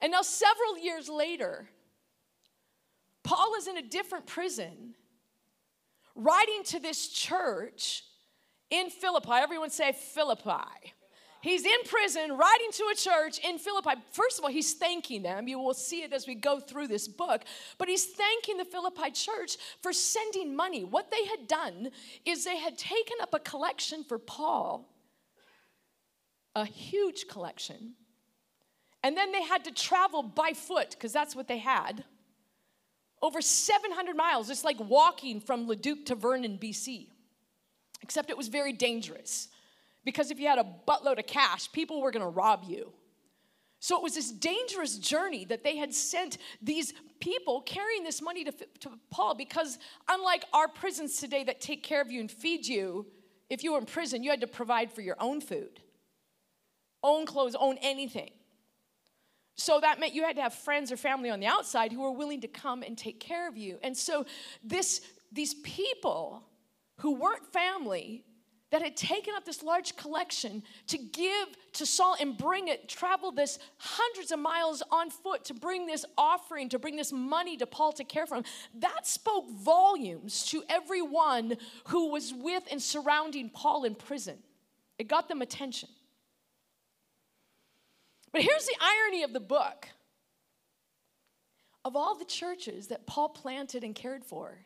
and 0.00 0.12
now 0.12 0.22
several 0.22 0.78
years 0.78 1.08
later, 1.08 1.68
Paul 3.24 3.56
is 3.58 3.66
in 3.66 3.76
a 3.76 3.82
different 3.82 4.26
prison, 4.26 4.94
writing 6.14 6.62
to 6.66 6.78
this 6.78 7.08
church 7.08 8.04
in 8.70 8.90
Philippi. 8.90 9.32
Everyone 9.32 9.70
say 9.70 9.92
Philippi. 9.92 10.94
He's 11.40 11.64
in 11.64 11.82
prison, 11.84 12.36
writing 12.36 12.72
to 12.72 12.84
a 12.92 12.96
church 12.96 13.38
in 13.38 13.58
Philippi. 13.58 13.92
First 14.10 14.38
of 14.38 14.44
all, 14.44 14.50
he's 14.50 14.74
thanking 14.74 15.22
them. 15.22 15.46
You 15.46 15.60
will 15.60 15.72
see 15.72 16.02
it 16.02 16.12
as 16.12 16.26
we 16.26 16.34
go 16.34 16.58
through 16.58 16.88
this 16.88 17.06
book. 17.06 17.44
But 17.78 17.88
he's 17.88 18.06
thanking 18.06 18.56
the 18.56 18.64
Philippi 18.64 19.12
church 19.12 19.56
for 19.80 19.92
sending 19.92 20.56
money. 20.56 20.82
What 20.82 21.12
they 21.12 21.24
had 21.26 21.46
done 21.46 21.90
is 22.24 22.44
they 22.44 22.58
had 22.58 22.76
taken 22.76 23.18
up 23.22 23.34
a 23.34 23.38
collection 23.38 24.02
for 24.02 24.18
Paul, 24.18 24.92
a 26.56 26.64
huge 26.64 27.28
collection. 27.28 27.94
And 29.04 29.16
then 29.16 29.30
they 29.30 29.44
had 29.44 29.64
to 29.66 29.70
travel 29.70 30.24
by 30.24 30.54
foot, 30.54 30.90
because 30.90 31.12
that's 31.12 31.36
what 31.36 31.46
they 31.46 31.58
had, 31.58 32.02
over 33.22 33.40
700 33.40 34.16
miles. 34.16 34.50
It's 34.50 34.64
like 34.64 34.80
walking 34.80 35.40
from 35.40 35.68
Leduc 35.68 36.04
to 36.06 36.16
Vernon, 36.16 36.58
BC. 36.60 37.10
Except 38.02 38.30
it 38.30 38.36
was 38.36 38.48
very 38.48 38.72
dangerous 38.72 39.48
because 40.04 40.30
if 40.30 40.38
you 40.38 40.46
had 40.46 40.58
a 40.58 40.66
buttload 40.86 41.18
of 41.18 41.26
cash, 41.26 41.70
people 41.72 42.00
were 42.00 42.10
gonna 42.10 42.28
rob 42.28 42.64
you. 42.66 42.92
So 43.80 43.96
it 43.96 44.02
was 44.02 44.14
this 44.14 44.30
dangerous 44.30 44.98
journey 44.98 45.44
that 45.46 45.62
they 45.62 45.76
had 45.76 45.94
sent 45.94 46.38
these 46.60 46.94
people 47.20 47.60
carrying 47.62 48.02
this 48.02 48.20
money 48.20 48.44
to, 48.44 48.52
to 48.80 48.90
Paul 49.10 49.34
because, 49.34 49.78
unlike 50.08 50.44
our 50.52 50.66
prisons 50.66 51.18
today 51.18 51.44
that 51.44 51.60
take 51.60 51.82
care 51.82 52.00
of 52.00 52.10
you 52.10 52.20
and 52.20 52.30
feed 52.30 52.66
you, 52.66 53.06
if 53.48 53.62
you 53.62 53.72
were 53.72 53.78
in 53.78 53.86
prison, 53.86 54.22
you 54.22 54.30
had 54.30 54.40
to 54.40 54.46
provide 54.46 54.90
for 54.90 55.00
your 55.00 55.16
own 55.20 55.40
food, 55.40 55.80
own 57.02 57.24
clothes, 57.24 57.54
own 57.54 57.78
anything. 57.80 58.30
So 59.54 59.80
that 59.80 59.98
meant 59.98 60.14
you 60.14 60.24
had 60.24 60.36
to 60.36 60.42
have 60.42 60.54
friends 60.54 60.92
or 60.92 60.96
family 60.96 61.30
on 61.30 61.40
the 61.40 61.46
outside 61.46 61.92
who 61.92 62.02
were 62.02 62.12
willing 62.12 62.40
to 62.42 62.48
come 62.48 62.82
and 62.82 62.96
take 62.96 63.20
care 63.20 63.48
of 63.48 63.56
you. 63.56 63.78
And 63.82 63.96
so 63.96 64.26
this, 64.62 65.00
these 65.32 65.54
people 65.54 66.44
who 66.98 67.14
weren't 67.14 67.44
family 67.52 68.24
that 68.70 68.82
had 68.82 68.96
taken 68.96 69.34
up 69.34 69.44
this 69.44 69.62
large 69.62 69.96
collection 69.96 70.62
to 70.88 70.98
give 70.98 71.48
to 71.72 71.86
Saul 71.86 72.16
and 72.20 72.36
bring 72.36 72.68
it, 72.68 72.88
travel 72.88 73.32
this 73.32 73.58
hundreds 73.78 74.30
of 74.30 74.38
miles 74.38 74.82
on 74.90 75.08
foot 75.08 75.44
to 75.46 75.54
bring 75.54 75.86
this 75.86 76.04
offering, 76.18 76.68
to 76.68 76.78
bring 76.78 76.96
this 76.96 77.12
money 77.12 77.56
to 77.56 77.66
Paul 77.66 77.92
to 77.92 78.04
care 78.04 78.26
for 78.26 78.36
him, 78.36 78.44
that 78.74 79.06
spoke 79.06 79.48
volumes 79.50 80.44
to 80.48 80.62
everyone 80.68 81.56
who 81.86 82.10
was 82.10 82.34
with 82.34 82.64
and 82.70 82.82
surrounding 82.82 83.48
Paul 83.48 83.84
in 83.84 83.94
prison. 83.94 84.38
It 84.98 85.08
got 85.08 85.28
them 85.28 85.40
attention. 85.40 85.88
But 88.32 88.42
here's 88.42 88.66
the 88.66 88.76
irony 88.80 89.22
of 89.22 89.32
the 89.32 89.40
book 89.40 89.88
of 91.84 91.96
all 91.96 92.16
the 92.16 92.26
churches 92.26 92.88
that 92.88 93.06
Paul 93.06 93.30
planted 93.30 93.82
and 93.82 93.94
cared 93.94 94.24
for, 94.24 94.58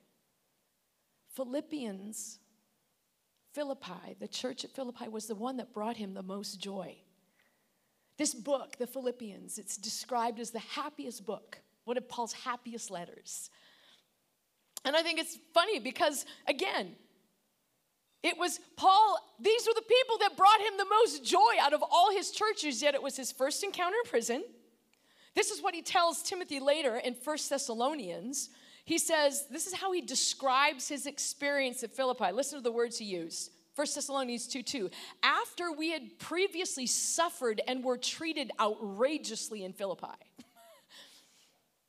Philippians 1.34 2.38
Philippi, 3.52 4.16
the 4.18 4.28
church 4.28 4.64
at 4.64 4.70
Philippi, 4.70 5.08
was 5.08 5.26
the 5.26 5.34
one 5.34 5.58
that 5.58 5.74
brought 5.74 5.96
him 5.96 6.14
the 6.14 6.22
most 6.22 6.60
joy. 6.60 6.96
This 8.16 8.34
book, 8.34 8.76
the 8.78 8.86
Philippians, 8.86 9.58
it's 9.58 9.76
described 9.76 10.40
as 10.40 10.50
the 10.50 10.58
happiest 10.58 11.26
book, 11.26 11.58
one 11.84 11.96
of 11.96 12.08
Paul's 12.08 12.32
happiest 12.32 12.90
letters. 12.90 13.50
And 14.84 14.96
I 14.96 15.02
think 15.02 15.18
it's 15.18 15.38
funny 15.52 15.78
because, 15.78 16.24
again, 16.46 16.96
it 18.22 18.38
was 18.38 18.60
Paul, 18.76 19.18
these 19.40 19.66
were 19.66 19.74
the 19.74 19.82
people 19.82 20.18
that 20.20 20.36
brought 20.36 20.60
him 20.60 20.76
the 20.78 20.86
most 20.86 21.24
joy 21.24 21.54
out 21.60 21.72
of 21.72 21.82
all 21.82 22.10
his 22.10 22.30
churches, 22.30 22.80
yet 22.80 22.94
it 22.94 23.02
was 23.02 23.16
his 23.16 23.32
first 23.32 23.64
encounter 23.64 23.96
in 24.04 24.10
prison. 24.10 24.44
This 25.34 25.50
is 25.50 25.62
what 25.62 25.74
he 25.74 25.82
tells 25.82 26.22
Timothy 26.22 26.60
later 26.60 26.96
in 26.96 27.14
First 27.14 27.50
Thessalonians 27.50 28.50
he 28.84 28.98
says, 28.98 29.46
this 29.50 29.66
is 29.66 29.74
how 29.74 29.92
he 29.92 30.00
describes 30.00 30.88
his 30.88 31.06
experience 31.06 31.82
at 31.82 31.92
Philippi. 31.92 32.32
Listen 32.32 32.58
to 32.58 32.62
the 32.62 32.72
words 32.72 32.98
he 32.98 33.04
used. 33.04 33.50
1 33.74 33.86
Thessalonians 33.94 34.46
2 34.48 34.62
2. 34.62 34.90
After 35.22 35.72
we 35.72 35.90
had 35.90 36.18
previously 36.18 36.86
suffered 36.86 37.62
and 37.66 37.82
were 37.82 37.96
treated 37.96 38.50
outrageously 38.60 39.64
in 39.64 39.72
Philippi. 39.72 40.06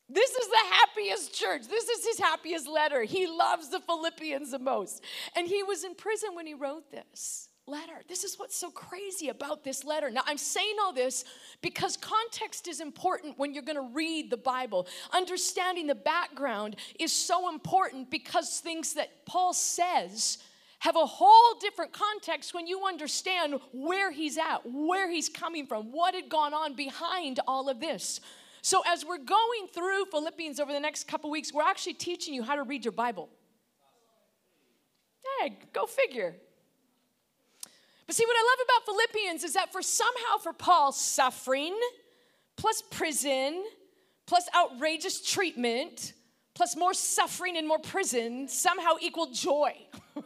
this 0.09 0.29
is 0.29 0.47
the 0.47 0.65
happiest 0.69 1.33
church. 1.33 1.67
This 1.67 1.89
is 1.89 2.05
his 2.05 2.19
happiest 2.19 2.67
letter. 2.67 3.03
He 3.03 3.27
loves 3.27 3.69
the 3.69 3.81
Philippians 3.81 4.51
the 4.51 4.59
most. 4.59 5.03
And 5.35 5.47
he 5.47 5.62
was 5.63 5.83
in 5.83 5.95
prison 5.95 6.35
when 6.35 6.45
he 6.45 6.53
wrote 6.53 6.89
this 6.89 7.50
letter. 7.65 7.93
This 8.08 8.24
is 8.24 8.38
what's 8.38 8.55
so 8.55 8.70
crazy 8.70 9.29
about 9.29 9.63
this 9.63 9.86
letter. 9.86 10.12
Now, 10.12 10.22
I'm 10.25 10.38
saying 10.38 10.75
all 10.82 10.93
this 10.93 11.24
because 11.62 11.96
context 11.96 12.67
is 12.67 12.82
important 12.82 13.38
when 13.39 13.53
you're 13.53 13.63
going 13.63 13.77
to 13.77 13.93
read 13.93 14.29
the 14.29 14.38
Bible. 14.38 14.88
Understanding 15.13 15.88
the 15.88 15.96
background 15.96 16.75
is 17.00 17.13
so 17.13 17.50
important 17.50 18.10
because 18.12 18.60
things 18.60 18.93
that 18.96 19.25
Paul 19.25 19.53
says 19.53 20.39
have 20.79 20.98
a 20.98 21.05
whole 21.05 21.58
different 21.62 21.93
context 21.93 22.53
when 22.53 22.67
you 22.67 22.86
understand 22.86 23.55
where 23.72 24.12
he's 24.12 24.38
at, 24.38 24.60
where 24.65 25.10
he's 25.10 25.29
coming 25.29 25.65
from, 25.65 25.93
what 25.93 26.13
had 26.13 26.27
gone 26.27 26.53
on 26.53 26.75
behind 26.75 27.39
all 27.48 27.70
of 27.70 27.79
this. 27.79 28.20
So, 28.62 28.82
as 28.88 29.05
we're 29.05 29.17
going 29.17 29.67
through 29.74 30.05
Philippians 30.12 30.60
over 30.60 30.74
the 30.74 30.79
next 30.79 31.08
couple 31.08 31.29
weeks, 31.29 31.53
we're 31.53 31.63
actually 31.63 31.93
teaching 31.93 32.34
you 32.34 32.43
how 32.43 32.55
to 32.55 32.63
read 32.63 32.84
your 32.84 32.91
Bible. 32.91 33.29
Hey, 35.39 35.58
go 35.74 35.86
figure. 35.86 36.36
But 38.05 38.15
see, 38.15 38.25
what 38.25 38.36
I 38.36 38.43
love 38.43 38.60
about 38.65 38.86
Philippians 38.86 39.43
is 39.43 39.53
that 39.53 39.72
for 39.72 39.81
somehow 39.81 40.38
for 40.41 40.53
Paul, 40.53 40.91
suffering 40.91 41.75
plus 42.55 42.83
prison 42.91 43.63
plus 44.25 44.48
outrageous 44.55 45.22
treatment 45.22 46.13
plus 46.53 46.75
more 46.75 46.93
suffering 46.93 47.57
and 47.57 47.67
more 47.67 47.79
prison 47.79 48.48
somehow 48.48 48.93
equal 49.01 49.31
joy. 49.31 49.74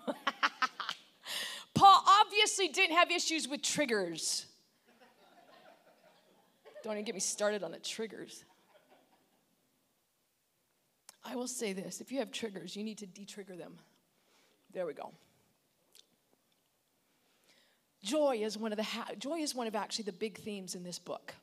Paul 1.73 2.03
obviously 2.21 2.67
didn't 2.67 2.95
have 2.95 3.11
issues 3.11 3.47
with 3.47 3.61
triggers. 3.61 4.45
Don't 6.83 6.93
even 6.93 7.05
get 7.05 7.15
me 7.15 7.21
started 7.21 7.63
on 7.63 7.71
the 7.71 7.79
triggers. 7.79 8.43
I 11.23 11.35
will 11.35 11.47
say 11.47 11.73
this 11.73 12.01
if 12.01 12.11
you 12.11 12.19
have 12.19 12.31
triggers, 12.31 12.75
you 12.75 12.83
need 12.83 12.97
to 12.99 13.05
de-trigger 13.05 13.55
them. 13.55 13.77
There 14.73 14.85
we 14.85 14.93
go. 14.93 15.11
Joy 18.07 18.37
is 18.41 18.57
one 18.57 18.71
of 18.71 18.77
the 18.77 18.83
ha- 18.83 19.11
joy 19.19 19.39
is 19.39 19.53
one 19.53 19.67
of 19.67 19.75
actually 19.75 20.05
the 20.05 20.13
big 20.13 20.37
themes 20.37 20.75
in 20.75 20.83
this 20.83 20.97
book. 20.97 21.33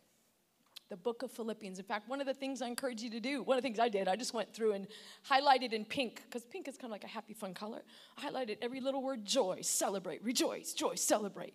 The 0.88 0.96
book 0.96 1.22
of 1.22 1.30
Philippians. 1.30 1.78
In 1.78 1.84
fact, 1.84 2.08
one 2.08 2.22
of 2.22 2.26
the 2.26 2.32
things 2.32 2.62
I 2.62 2.68
encourage 2.68 3.02
you 3.02 3.10
to 3.10 3.20
do, 3.20 3.42
one 3.42 3.58
of 3.58 3.62
the 3.62 3.66
things 3.66 3.78
I 3.78 3.90
did, 3.90 4.08
I 4.08 4.16
just 4.16 4.32
went 4.32 4.54
through 4.54 4.72
and 4.72 4.86
highlighted 5.30 5.74
in 5.74 5.84
pink, 5.84 6.22
because 6.24 6.44
pink 6.44 6.66
is 6.66 6.76
kind 6.76 6.86
of 6.86 6.92
like 6.92 7.04
a 7.04 7.08
happy, 7.08 7.34
fun 7.34 7.52
color. 7.52 7.82
I 8.16 8.30
highlighted 8.30 8.58
every 8.62 8.80
little 8.80 9.02
word 9.02 9.26
joy, 9.26 9.58
celebrate, 9.60 10.24
rejoice, 10.24 10.72
joy, 10.72 10.94
celebrate. 10.94 11.54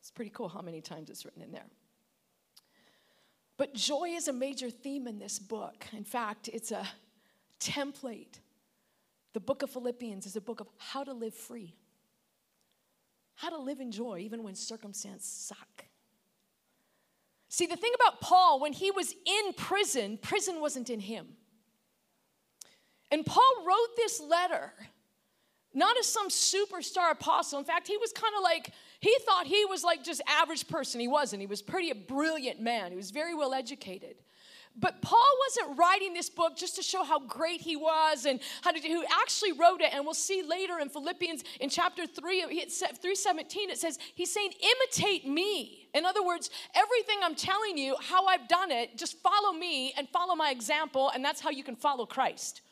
It's 0.00 0.10
pretty 0.12 0.30
cool 0.30 0.48
how 0.48 0.62
many 0.62 0.80
times 0.80 1.10
it's 1.10 1.24
written 1.24 1.42
in 1.42 1.50
there. 1.50 1.66
But 3.56 3.74
joy 3.74 4.10
is 4.10 4.28
a 4.28 4.32
major 4.32 4.70
theme 4.70 5.08
in 5.08 5.18
this 5.18 5.40
book. 5.40 5.86
In 5.92 6.04
fact, 6.04 6.48
it's 6.52 6.70
a 6.70 6.86
template. 7.60 8.38
The 9.32 9.40
book 9.40 9.62
of 9.62 9.70
Philippians 9.70 10.26
is 10.26 10.36
a 10.36 10.40
book 10.40 10.60
of 10.60 10.68
how 10.78 11.02
to 11.02 11.12
live 11.12 11.34
free 11.34 11.74
how 13.34 13.50
to 13.50 13.58
live 13.58 13.80
in 13.80 13.90
joy 13.90 14.20
even 14.20 14.42
when 14.42 14.54
circumstances 14.54 15.28
suck. 15.28 15.84
See, 17.48 17.66
the 17.66 17.76
thing 17.76 17.92
about 17.94 18.20
Paul, 18.20 18.60
when 18.60 18.72
he 18.72 18.90
was 18.90 19.12
in 19.12 19.52
prison, 19.54 20.18
prison 20.20 20.60
wasn't 20.60 20.88
in 20.88 21.00
him. 21.00 21.26
And 23.10 23.26
Paul 23.26 23.64
wrote 23.66 23.96
this 23.96 24.20
letter 24.20 24.72
not 25.74 25.96
as 25.98 26.06
some 26.06 26.28
superstar 26.28 27.12
apostle. 27.12 27.58
In 27.58 27.64
fact, 27.64 27.86
he 27.86 27.96
was 27.96 28.12
kind 28.12 28.34
of 28.36 28.42
like, 28.42 28.70
he 29.00 29.16
thought 29.24 29.46
he 29.46 29.64
was 29.64 29.82
like 29.82 30.04
just 30.04 30.20
average 30.28 30.68
person. 30.68 31.00
He 31.00 31.08
wasn't. 31.08 31.40
He 31.40 31.46
was 31.46 31.62
pretty 31.62 31.90
a 31.90 31.94
brilliant 31.94 32.60
man. 32.60 32.90
He 32.90 32.96
was 32.96 33.10
very 33.10 33.34
well 33.34 33.54
educated. 33.54 34.16
But 34.74 35.02
Paul 35.02 35.32
wasn't 35.46 35.78
writing 35.78 36.14
this 36.14 36.30
book 36.30 36.56
just 36.56 36.76
to 36.76 36.82
show 36.82 37.04
how 37.04 37.20
great 37.20 37.60
he 37.60 37.76
was 37.76 38.24
and 38.24 38.40
how 38.62 38.70
to 38.70 38.80
do, 38.80 38.88
who 38.88 39.04
actually 39.22 39.52
wrote 39.52 39.82
it. 39.82 39.90
And 39.92 40.04
we'll 40.04 40.14
see 40.14 40.42
later 40.42 40.78
in 40.78 40.88
Philippians 40.88 41.44
in 41.60 41.68
chapter 41.68 42.06
3, 42.06 42.40
317, 42.42 43.70
it 43.70 43.78
says, 43.78 43.98
he's 44.14 44.32
saying, 44.32 44.52
imitate 44.60 45.26
me. 45.28 45.88
In 45.94 46.06
other 46.06 46.24
words, 46.24 46.48
everything 46.74 47.18
I'm 47.22 47.34
telling 47.34 47.76
you, 47.76 47.96
how 48.00 48.26
I've 48.26 48.48
done 48.48 48.70
it, 48.70 48.96
just 48.96 49.18
follow 49.18 49.52
me 49.52 49.92
and 49.98 50.08
follow 50.08 50.34
my 50.34 50.50
example, 50.50 51.10
and 51.14 51.22
that's 51.22 51.40
how 51.40 51.50
you 51.50 51.62
can 51.62 51.76
follow 51.76 52.06
Christ. 52.06 52.62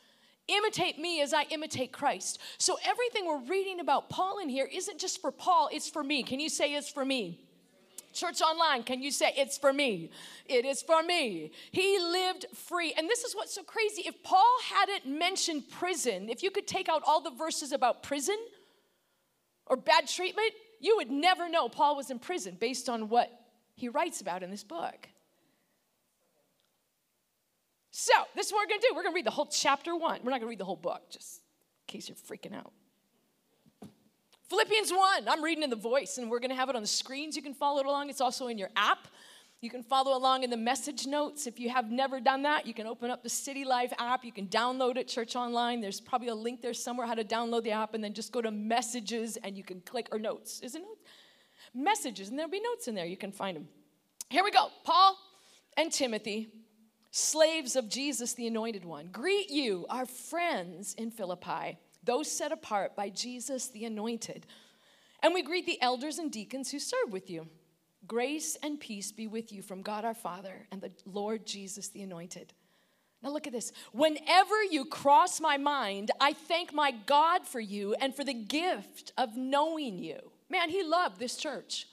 Imitate 0.47 0.97
me 0.97 1.21
as 1.21 1.33
I 1.33 1.43
imitate 1.51 1.91
Christ. 1.91 2.39
So 2.57 2.77
everything 2.83 3.27
we're 3.27 3.45
reading 3.45 3.79
about 3.79 4.09
Paul 4.09 4.39
in 4.39 4.49
here 4.49 4.67
isn't 4.71 4.99
just 4.99 5.21
for 5.21 5.31
Paul, 5.31 5.69
it's 5.71 5.89
for 5.89 6.03
me. 6.03 6.23
Can 6.23 6.39
you 6.39 6.49
say 6.49 6.73
it's 6.73 6.89
for 6.89 7.05
me? 7.05 7.45
Church 8.13 8.41
Online, 8.41 8.83
can 8.83 9.01
you 9.01 9.11
say, 9.11 9.33
It's 9.35 9.57
for 9.57 9.73
me? 9.73 10.11
It 10.45 10.65
is 10.65 10.81
for 10.81 11.03
me. 11.03 11.51
He 11.71 11.99
lived 11.99 12.45
free. 12.53 12.93
And 12.97 13.09
this 13.09 13.23
is 13.23 13.35
what's 13.35 13.53
so 13.53 13.63
crazy. 13.63 14.03
If 14.05 14.21
Paul 14.23 14.57
hadn't 14.73 15.05
mentioned 15.05 15.69
prison, 15.69 16.29
if 16.29 16.43
you 16.43 16.51
could 16.51 16.67
take 16.67 16.89
out 16.89 17.01
all 17.05 17.21
the 17.21 17.31
verses 17.31 17.71
about 17.71 18.03
prison 18.03 18.37
or 19.65 19.77
bad 19.77 20.07
treatment, 20.07 20.51
you 20.79 20.97
would 20.97 21.11
never 21.11 21.47
know 21.49 21.69
Paul 21.69 21.95
was 21.95 22.09
in 22.09 22.19
prison 22.19 22.57
based 22.59 22.89
on 22.89 23.09
what 23.09 23.31
he 23.75 23.89
writes 23.89 24.21
about 24.21 24.43
in 24.43 24.51
this 24.51 24.63
book. 24.63 25.07
So, 27.91 28.13
this 28.35 28.47
is 28.47 28.53
what 28.53 28.65
we're 28.65 28.69
gonna 28.69 28.81
do. 28.81 28.95
We're 28.95 29.03
gonna 29.03 29.15
read 29.15 29.25
the 29.25 29.31
whole 29.31 29.47
chapter 29.47 29.95
one. 29.95 30.21
We're 30.23 30.31
not 30.31 30.39
gonna 30.39 30.49
read 30.49 30.59
the 30.59 30.65
whole 30.65 30.75
book, 30.75 31.09
just 31.09 31.41
in 31.87 31.93
case 31.93 32.09
you're 32.09 32.15
freaking 32.15 32.55
out. 32.55 32.71
Philippians 34.51 34.91
1, 34.91 35.29
I'm 35.29 35.41
reading 35.41 35.63
in 35.63 35.69
the 35.69 35.77
voice, 35.77 36.17
and 36.17 36.29
we're 36.29 36.41
going 36.41 36.49
to 36.49 36.57
have 36.57 36.67
it 36.67 36.75
on 36.75 36.81
the 36.81 36.87
screens. 36.87 37.37
You 37.37 37.41
can 37.41 37.53
follow 37.53 37.79
it 37.79 37.85
along. 37.85 38.09
It's 38.09 38.19
also 38.19 38.47
in 38.47 38.57
your 38.57 38.69
app. 38.75 39.07
You 39.61 39.69
can 39.69 39.81
follow 39.81 40.17
along 40.17 40.43
in 40.43 40.49
the 40.49 40.57
message 40.57 41.07
notes. 41.07 41.47
If 41.47 41.57
you 41.57 41.69
have 41.69 41.89
never 41.89 42.19
done 42.19 42.41
that, 42.41 42.67
you 42.67 42.73
can 42.73 42.85
open 42.85 43.09
up 43.09 43.23
the 43.23 43.29
City 43.29 43.63
Life 43.63 43.93
app. 43.97 44.25
You 44.25 44.33
can 44.33 44.47
download 44.47 44.97
it, 44.97 45.07
Church 45.07 45.37
Online. 45.37 45.79
There's 45.79 46.01
probably 46.01 46.27
a 46.27 46.35
link 46.35 46.61
there 46.61 46.73
somewhere 46.73 47.07
how 47.07 47.13
to 47.13 47.23
download 47.23 47.63
the 47.63 47.71
app, 47.71 47.93
and 47.93 48.03
then 48.03 48.13
just 48.13 48.33
go 48.33 48.41
to 48.41 48.51
messages 48.51 49.37
and 49.37 49.55
you 49.55 49.63
can 49.63 49.79
click, 49.79 50.09
or 50.11 50.19
notes. 50.19 50.59
Is 50.59 50.75
it 50.75 50.79
notes? 50.79 50.99
Messages, 51.73 52.27
and 52.27 52.37
there'll 52.37 52.51
be 52.51 52.59
notes 52.59 52.89
in 52.89 52.93
there. 52.93 53.05
You 53.05 53.15
can 53.15 53.31
find 53.31 53.55
them. 53.55 53.69
Here 54.29 54.43
we 54.43 54.51
go. 54.51 54.67
Paul 54.83 55.17
and 55.77 55.93
Timothy, 55.93 56.49
slaves 57.11 57.77
of 57.77 57.87
Jesus, 57.87 58.33
the 58.33 58.47
Anointed 58.47 58.83
One, 58.83 59.07
greet 59.13 59.49
you, 59.49 59.85
our 59.89 60.05
friends 60.05 60.93
in 60.95 61.09
Philippi 61.09 61.77
those 62.03 62.31
set 62.31 62.51
apart 62.51 62.95
by 62.95 63.09
Jesus 63.09 63.67
the 63.67 63.85
Anointed. 63.85 64.45
And 65.23 65.33
we 65.33 65.43
greet 65.43 65.65
the 65.65 65.81
elders 65.81 66.17
and 66.17 66.31
deacons 66.31 66.71
who 66.71 66.79
serve 66.79 67.11
with 67.11 67.29
you. 67.29 67.47
Grace 68.07 68.57
and 68.63 68.79
peace 68.79 69.11
be 69.11 69.27
with 69.27 69.51
you 69.51 69.61
from 69.61 69.81
God 69.81 70.03
our 70.03 70.15
Father 70.15 70.67
and 70.71 70.81
the 70.81 70.91
Lord 71.05 71.45
Jesus 71.45 71.89
the 71.89 72.01
Anointed. 72.01 72.53
Now, 73.21 73.29
look 73.29 73.45
at 73.45 73.53
this. 73.53 73.71
Whenever 73.91 74.63
you 74.63 74.85
cross 74.85 75.39
my 75.39 75.57
mind, 75.57 76.09
I 76.19 76.33
thank 76.33 76.73
my 76.73 76.91
God 77.05 77.45
for 77.45 77.59
you 77.59 77.93
and 78.01 78.15
for 78.15 78.23
the 78.23 78.33
gift 78.33 79.13
of 79.15 79.37
knowing 79.37 79.99
you. 79.99 80.17
Man, 80.49 80.71
he 80.71 80.83
loved 80.83 81.19
this 81.19 81.37
church. 81.37 81.87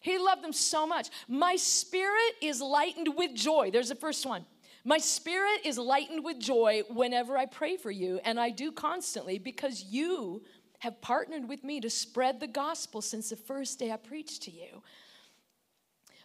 He 0.00 0.16
loved 0.16 0.42
them 0.42 0.54
so 0.54 0.86
much. 0.86 1.08
My 1.28 1.56
spirit 1.56 2.34
is 2.40 2.62
lightened 2.62 3.14
with 3.16 3.34
joy. 3.34 3.70
There's 3.70 3.90
the 3.90 3.94
first 3.94 4.24
one. 4.24 4.46
My 4.88 4.96
spirit 4.96 5.66
is 5.66 5.76
lightened 5.76 6.24
with 6.24 6.40
joy 6.40 6.80
whenever 6.88 7.36
I 7.36 7.44
pray 7.44 7.76
for 7.76 7.90
you, 7.90 8.20
and 8.24 8.40
I 8.40 8.48
do 8.48 8.72
constantly 8.72 9.38
because 9.38 9.82
you 9.82 10.42
have 10.78 11.02
partnered 11.02 11.46
with 11.46 11.62
me 11.62 11.78
to 11.80 11.90
spread 11.90 12.40
the 12.40 12.46
gospel 12.46 13.02
since 13.02 13.28
the 13.28 13.36
first 13.36 13.78
day 13.78 13.92
I 13.92 13.98
preached 13.98 14.44
to 14.44 14.50
you. 14.50 14.82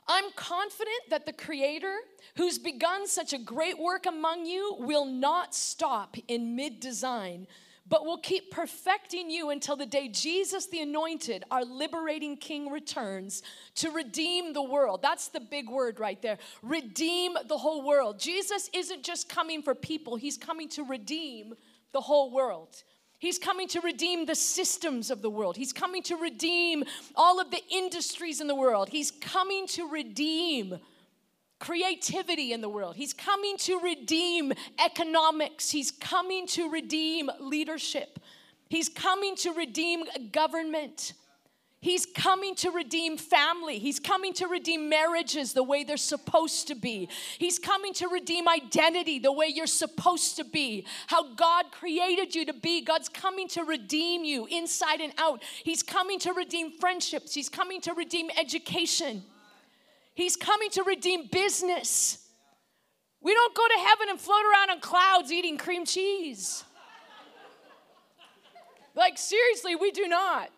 I'm 0.08 0.32
confident 0.38 1.10
that 1.10 1.26
the 1.26 1.34
Creator, 1.34 1.94
who's 2.38 2.58
begun 2.58 3.06
such 3.06 3.34
a 3.34 3.38
great 3.38 3.78
work 3.78 4.06
among 4.06 4.46
you, 4.46 4.78
will 4.80 5.08
not 5.08 5.54
stop 5.54 6.16
in 6.30 6.56
mid 6.56 6.80
design, 6.80 7.48
but 7.88 8.06
will 8.06 8.18
keep 8.18 8.52
perfecting 8.52 9.30
you 9.30 9.50
until 9.50 9.76
the 9.76 9.86
day 9.86 10.08
Jesus 10.08 10.68
the 10.68 10.82
Anointed, 10.82 11.44
our 11.52 11.66
liberating 11.66 12.38
King, 12.38 12.72
returns 12.72 13.44
to 13.76 13.92
redeem 13.92 14.54
the 14.54 14.64
world. 14.64 15.02
That's 15.02 15.28
the 15.28 15.42
big 15.42 15.70
word 15.70 16.00
right 16.00 16.22
there. 16.22 16.38
Redeem 16.62 17.36
the 17.48 17.58
whole 17.58 17.86
world. 17.86 18.20
Jesus 18.20 18.70
isn't 18.74 19.04
just 19.04 19.28
coming 19.28 19.62
for 19.62 19.76
people, 19.76 20.16
He's 20.16 20.38
coming 20.38 20.70
to 20.70 20.84
redeem 20.84 21.54
the 21.92 22.02
whole 22.02 22.32
world. 22.32 22.84
He's 23.20 23.40
coming 23.40 23.70
to 23.70 23.80
redeem 23.80 24.26
the 24.26 24.36
systems 24.36 25.10
of 25.10 25.22
the 25.22 25.30
world. 25.30 25.56
He's 25.56 25.72
coming 25.72 26.04
to 26.04 26.18
redeem 26.18 26.84
all 27.16 27.40
of 27.40 27.52
the 27.52 27.62
industries 27.72 28.42
in 28.42 28.48
the 28.48 28.56
world. 28.56 28.90
He's 28.90 29.12
coming 29.12 29.66
to 29.68 29.88
redeem 29.88 30.78
creativity 31.64 32.52
in 32.52 32.60
the 32.60 32.68
world. 32.68 32.98
He's 32.98 33.14
coming 33.14 33.56
to 33.60 33.80
redeem 33.80 34.52
economics. 34.84 35.72
He's 35.72 35.92
coming 35.92 36.46
to 36.48 36.70
redeem 36.70 37.30
leadership. 37.40 38.20
He's 38.68 38.90
coming 38.90 39.38
to 39.38 39.52
redeem 39.54 40.04
government. 40.34 41.14
He's 41.80 42.06
coming 42.06 42.56
to 42.56 42.72
redeem 42.72 43.16
family. 43.16 43.80
He's 43.80 43.98
coming 43.98 44.34
to 44.34 44.48
redeem 44.48 44.90
marriages 44.90 45.54
the 45.54 45.64
way 45.64 45.86
they're 45.86 45.96
supposed 45.96 46.68
to 46.68 46.76
be. 46.76 47.08
He's 47.38 47.60
coming 47.60 47.94
to 47.94 48.10
redeem 48.10 48.50
identity 48.50 49.20
the 49.20 49.32
way 49.32 49.48
you're 49.48 49.66
supposed 49.66 50.36
to 50.36 50.44
be. 50.44 50.86
How 51.08 51.34
God 51.34 51.72
created 51.72 52.36
you 52.36 52.46
to 52.46 52.54
be. 52.54 52.82
God's 52.82 53.08
coming 53.08 53.48
to 53.50 53.64
redeem 53.64 54.26
you 54.26 54.48
inside 54.48 55.00
and 55.00 55.14
out. 55.18 55.42
He's 55.64 55.82
coming 55.82 56.20
to 56.20 56.34
redeem 56.34 56.72
friendships. 56.78 57.34
He's 57.34 57.48
coming 57.48 57.80
to 57.82 57.94
redeem 57.94 58.30
education. 58.38 59.24
He's 60.14 60.36
coming 60.36 60.70
to 60.72 60.84
redeem 60.84 61.28
business. 61.28 62.20
We 63.22 63.34
don't 63.34 63.56
go 63.56 63.68
to 63.68 63.88
heaven 63.88 64.10
and 64.10 64.20
float 64.20 64.44
around 64.52 64.70
on 64.70 64.80
clouds 64.80 65.32
eating 65.32 65.58
cream 65.58 65.86
cheese. 65.86 66.64
Like, 68.96 69.18
seriously, 69.18 69.76
we 69.76 69.92
do 69.92 70.08
not. 70.08 70.50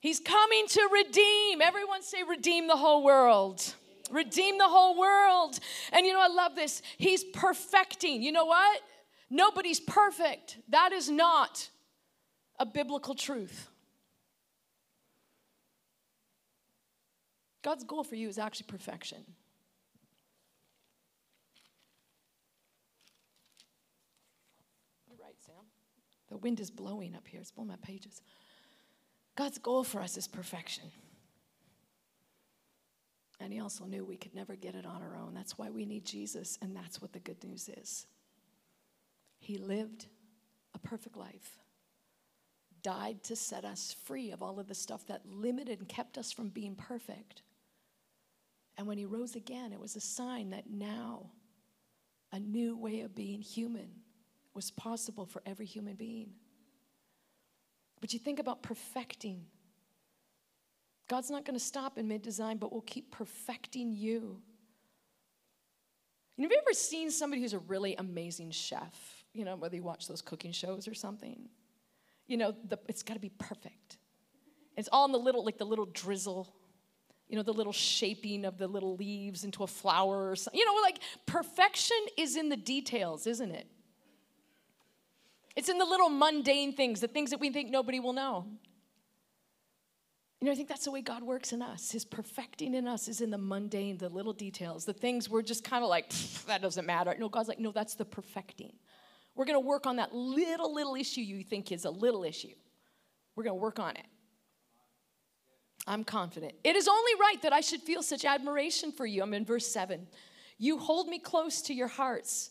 He's 0.00 0.18
coming 0.18 0.66
to 0.66 0.88
redeem. 0.92 1.60
Everyone 1.60 2.02
say, 2.02 2.22
redeem 2.22 2.66
the 2.66 2.76
whole 2.76 3.04
world. 3.04 3.74
Redeem 4.10 4.58
the 4.58 4.66
whole 4.66 4.98
world. 4.98 5.60
And 5.92 6.06
you 6.06 6.12
know, 6.12 6.20
I 6.20 6.28
love 6.28 6.56
this. 6.56 6.82
He's 6.98 7.22
perfecting. 7.22 8.22
You 8.22 8.32
know 8.32 8.46
what? 8.46 8.80
Nobody's 9.28 9.78
perfect. 9.78 10.58
That 10.70 10.92
is 10.92 11.08
not 11.10 11.68
a 12.58 12.66
biblical 12.66 13.14
truth. 13.14 13.68
God's 17.62 17.84
goal 17.84 18.04
for 18.04 18.14
you 18.14 18.28
is 18.28 18.38
actually 18.38 18.66
perfection. 18.68 19.18
You're 25.08 25.18
right, 25.22 25.34
Sam. 25.44 25.54
The 26.28 26.38
wind 26.38 26.60
is 26.60 26.70
blowing 26.70 27.14
up 27.14 27.28
here. 27.28 27.40
It's 27.40 27.50
blowing 27.50 27.68
my 27.68 27.76
pages. 27.82 28.22
God's 29.36 29.58
goal 29.58 29.84
for 29.84 30.00
us 30.00 30.16
is 30.16 30.26
perfection. 30.26 30.84
And 33.40 33.52
He 33.52 33.60
also 33.60 33.84
knew 33.84 34.04
we 34.04 34.16
could 34.16 34.34
never 34.34 34.54
get 34.54 34.74
it 34.74 34.86
on 34.86 35.02
our 35.02 35.16
own. 35.16 35.34
That's 35.34 35.58
why 35.58 35.70
we 35.70 35.84
need 35.84 36.04
Jesus, 36.04 36.58
and 36.62 36.74
that's 36.74 37.00
what 37.00 37.12
the 37.12 37.20
good 37.20 37.42
news 37.42 37.68
is. 37.68 38.06
He 39.38 39.56
lived 39.56 40.06
a 40.74 40.78
perfect 40.78 41.16
life, 41.16 41.58
died 42.82 43.22
to 43.24 43.36
set 43.36 43.64
us 43.64 43.96
free 44.04 44.30
of 44.30 44.42
all 44.42 44.60
of 44.60 44.68
the 44.68 44.74
stuff 44.74 45.06
that 45.06 45.22
limited 45.26 45.78
and 45.80 45.88
kept 45.88 46.18
us 46.18 46.32
from 46.32 46.48
being 46.48 46.74
perfect. 46.74 47.42
And 48.80 48.86
when 48.86 48.96
He 48.96 49.04
rose 49.04 49.36
again, 49.36 49.74
it 49.74 49.78
was 49.78 49.94
a 49.94 50.00
sign 50.00 50.50
that 50.50 50.70
now 50.70 51.26
a 52.32 52.40
new 52.40 52.78
way 52.78 53.00
of 53.00 53.14
being 53.14 53.42
human 53.42 53.90
was 54.54 54.70
possible 54.70 55.26
for 55.26 55.42
every 55.44 55.66
human 55.66 55.96
being. 55.96 56.30
But 58.00 58.14
you 58.14 58.18
think 58.18 58.38
about 58.38 58.62
perfecting. 58.62 59.44
God's 61.10 61.30
not 61.30 61.44
going 61.44 61.58
to 61.58 61.62
stop 61.62 61.98
in 61.98 62.08
mid 62.08 62.22
design, 62.22 62.56
but 62.56 62.72
will 62.72 62.80
keep 62.80 63.10
perfecting 63.10 63.92
you. 63.92 64.40
have 66.38 66.50
you 66.50 66.58
ever 66.66 66.72
seen 66.72 67.10
somebody 67.10 67.42
who's 67.42 67.52
a 67.52 67.58
really 67.58 67.96
amazing 67.96 68.50
chef? 68.50 69.24
You 69.34 69.44
know, 69.44 69.56
whether 69.56 69.76
you 69.76 69.82
watch 69.82 70.08
those 70.08 70.22
cooking 70.22 70.52
shows 70.52 70.88
or 70.88 70.94
something. 70.94 71.50
You 72.26 72.38
know, 72.38 72.54
the, 72.66 72.78
it's 72.88 73.02
got 73.02 73.12
to 73.12 73.20
be 73.20 73.32
perfect. 73.36 73.98
It's 74.78 74.88
all 74.90 75.04
in 75.04 75.12
the 75.12 75.18
little, 75.18 75.44
like 75.44 75.58
the 75.58 75.66
little 75.66 75.84
drizzle, 75.84 76.54
you 77.30 77.36
know, 77.36 77.42
the 77.44 77.52
little 77.52 77.72
shaping 77.72 78.44
of 78.44 78.58
the 78.58 78.66
little 78.66 78.96
leaves 78.96 79.44
into 79.44 79.62
a 79.62 79.66
flower 79.66 80.30
or 80.30 80.36
something. 80.36 80.58
You 80.58 80.66
know, 80.66 80.74
like 80.82 80.98
perfection 81.26 81.96
is 82.18 82.36
in 82.36 82.48
the 82.48 82.56
details, 82.56 83.26
isn't 83.26 83.52
it? 83.52 83.68
It's 85.54 85.68
in 85.68 85.78
the 85.78 85.84
little 85.84 86.08
mundane 86.08 86.74
things, 86.74 87.00
the 87.00 87.08
things 87.08 87.30
that 87.30 87.38
we 87.38 87.50
think 87.50 87.70
nobody 87.70 88.00
will 88.00 88.12
know. 88.12 88.46
You 90.40 90.46
know, 90.46 90.52
I 90.52 90.54
think 90.56 90.68
that's 90.68 90.84
the 90.84 90.90
way 90.90 91.02
God 91.02 91.22
works 91.22 91.52
in 91.52 91.62
us. 91.62 91.92
His 91.92 92.04
perfecting 92.04 92.74
in 92.74 92.88
us 92.88 93.06
is 93.06 93.20
in 93.20 93.30
the 93.30 93.38
mundane, 93.38 93.98
the 93.98 94.08
little 94.08 94.32
details, 94.32 94.84
the 94.84 94.92
things 94.92 95.28
we're 95.28 95.42
just 95.42 95.62
kind 95.62 95.84
of 95.84 95.90
like, 95.90 96.10
that 96.46 96.62
doesn't 96.62 96.86
matter. 96.86 97.14
No, 97.18 97.28
God's 97.28 97.48
like, 97.48 97.60
no, 97.60 97.70
that's 97.70 97.94
the 97.94 98.04
perfecting. 98.04 98.72
We're 99.36 99.44
going 99.44 99.60
to 99.60 99.66
work 99.66 99.86
on 99.86 99.96
that 99.96 100.14
little, 100.14 100.74
little 100.74 100.96
issue 100.96 101.20
you 101.20 101.44
think 101.44 101.70
is 101.70 101.84
a 101.84 101.90
little 101.90 102.24
issue. 102.24 102.54
We're 103.36 103.44
going 103.44 103.56
to 103.56 103.62
work 103.62 103.78
on 103.78 103.96
it. 103.96 104.06
I'm 105.86 106.04
confident. 106.04 106.54
It 106.62 106.76
is 106.76 106.88
only 106.88 107.12
right 107.20 107.40
that 107.42 107.52
I 107.52 107.60
should 107.60 107.80
feel 107.80 108.02
such 108.02 108.24
admiration 108.24 108.92
for 108.92 109.06
you. 109.06 109.22
I'm 109.22 109.34
in 109.34 109.44
verse 109.44 109.66
7. 109.66 110.06
You 110.58 110.78
hold 110.78 111.08
me 111.08 111.18
close 111.18 111.62
to 111.62 111.74
your 111.74 111.88
hearts. 111.88 112.50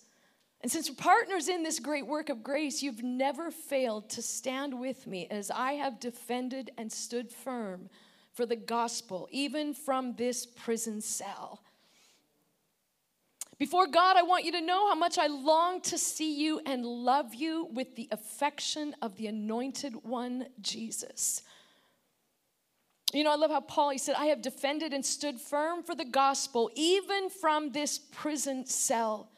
And 0.62 0.72
since 0.72 0.90
we're 0.90 0.96
partners 0.96 1.48
in 1.48 1.64
this 1.64 1.80
great 1.80 2.06
work 2.06 2.30
of 2.30 2.44
grace, 2.44 2.84
you've 2.84 3.04
never 3.04 3.50
failed 3.50 4.10
to 4.10 4.22
stand 4.22 4.78
with 4.78 5.08
me 5.08 5.28
as 5.30 5.52
I 5.52 5.74
have 5.74 6.00
defended 6.00 6.72
and 6.78 6.92
stood 6.92 7.32
firm 7.32 7.90
for 8.34 8.46
the 8.46 8.56
gospel, 8.56 9.28
even 9.32 9.74
from 9.74 10.16
this 10.16 10.46
prison 10.46 11.02
cell. 11.02 11.62
Before 13.58 13.88
God, 13.88 14.16
I 14.16 14.22
want 14.22 14.46
you 14.46 14.54
to 14.54 14.62
know 14.62 14.88
how 14.88 14.96
much 14.96 15.18
I 15.18 15.28
long 15.28 15.82
to 15.82 15.98
see 15.98 16.42
you 16.42 16.62
and 16.66 16.86
love 16.86 17.36
you 17.36 17.68
with 17.74 17.96
the 17.96 18.08
affection 18.12 18.96
of 19.02 19.18
the 19.18 19.28
anointed 19.28 19.94
one, 20.04 20.48
Jesus. 20.62 21.44
You 23.14 23.24
know, 23.24 23.32
I 23.32 23.36
love 23.36 23.50
how 23.50 23.62
Paul, 23.62 23.90
he 23.90 23.98
said, 23.98 24.16
I 24.18 24.28
have 24.28 24.42
defended 24.42 24.94
and 24.94 25.04
stood 25.04 25.40
firm 25.40 25.82
for 25.82 25.96
the 25.96 26.06
gospel, 26.06 26.70
even 26.76 27.30
from 27.30 27.72
this 27.72 27.98
prison 27.98 28.66
cell. 28.66 29.32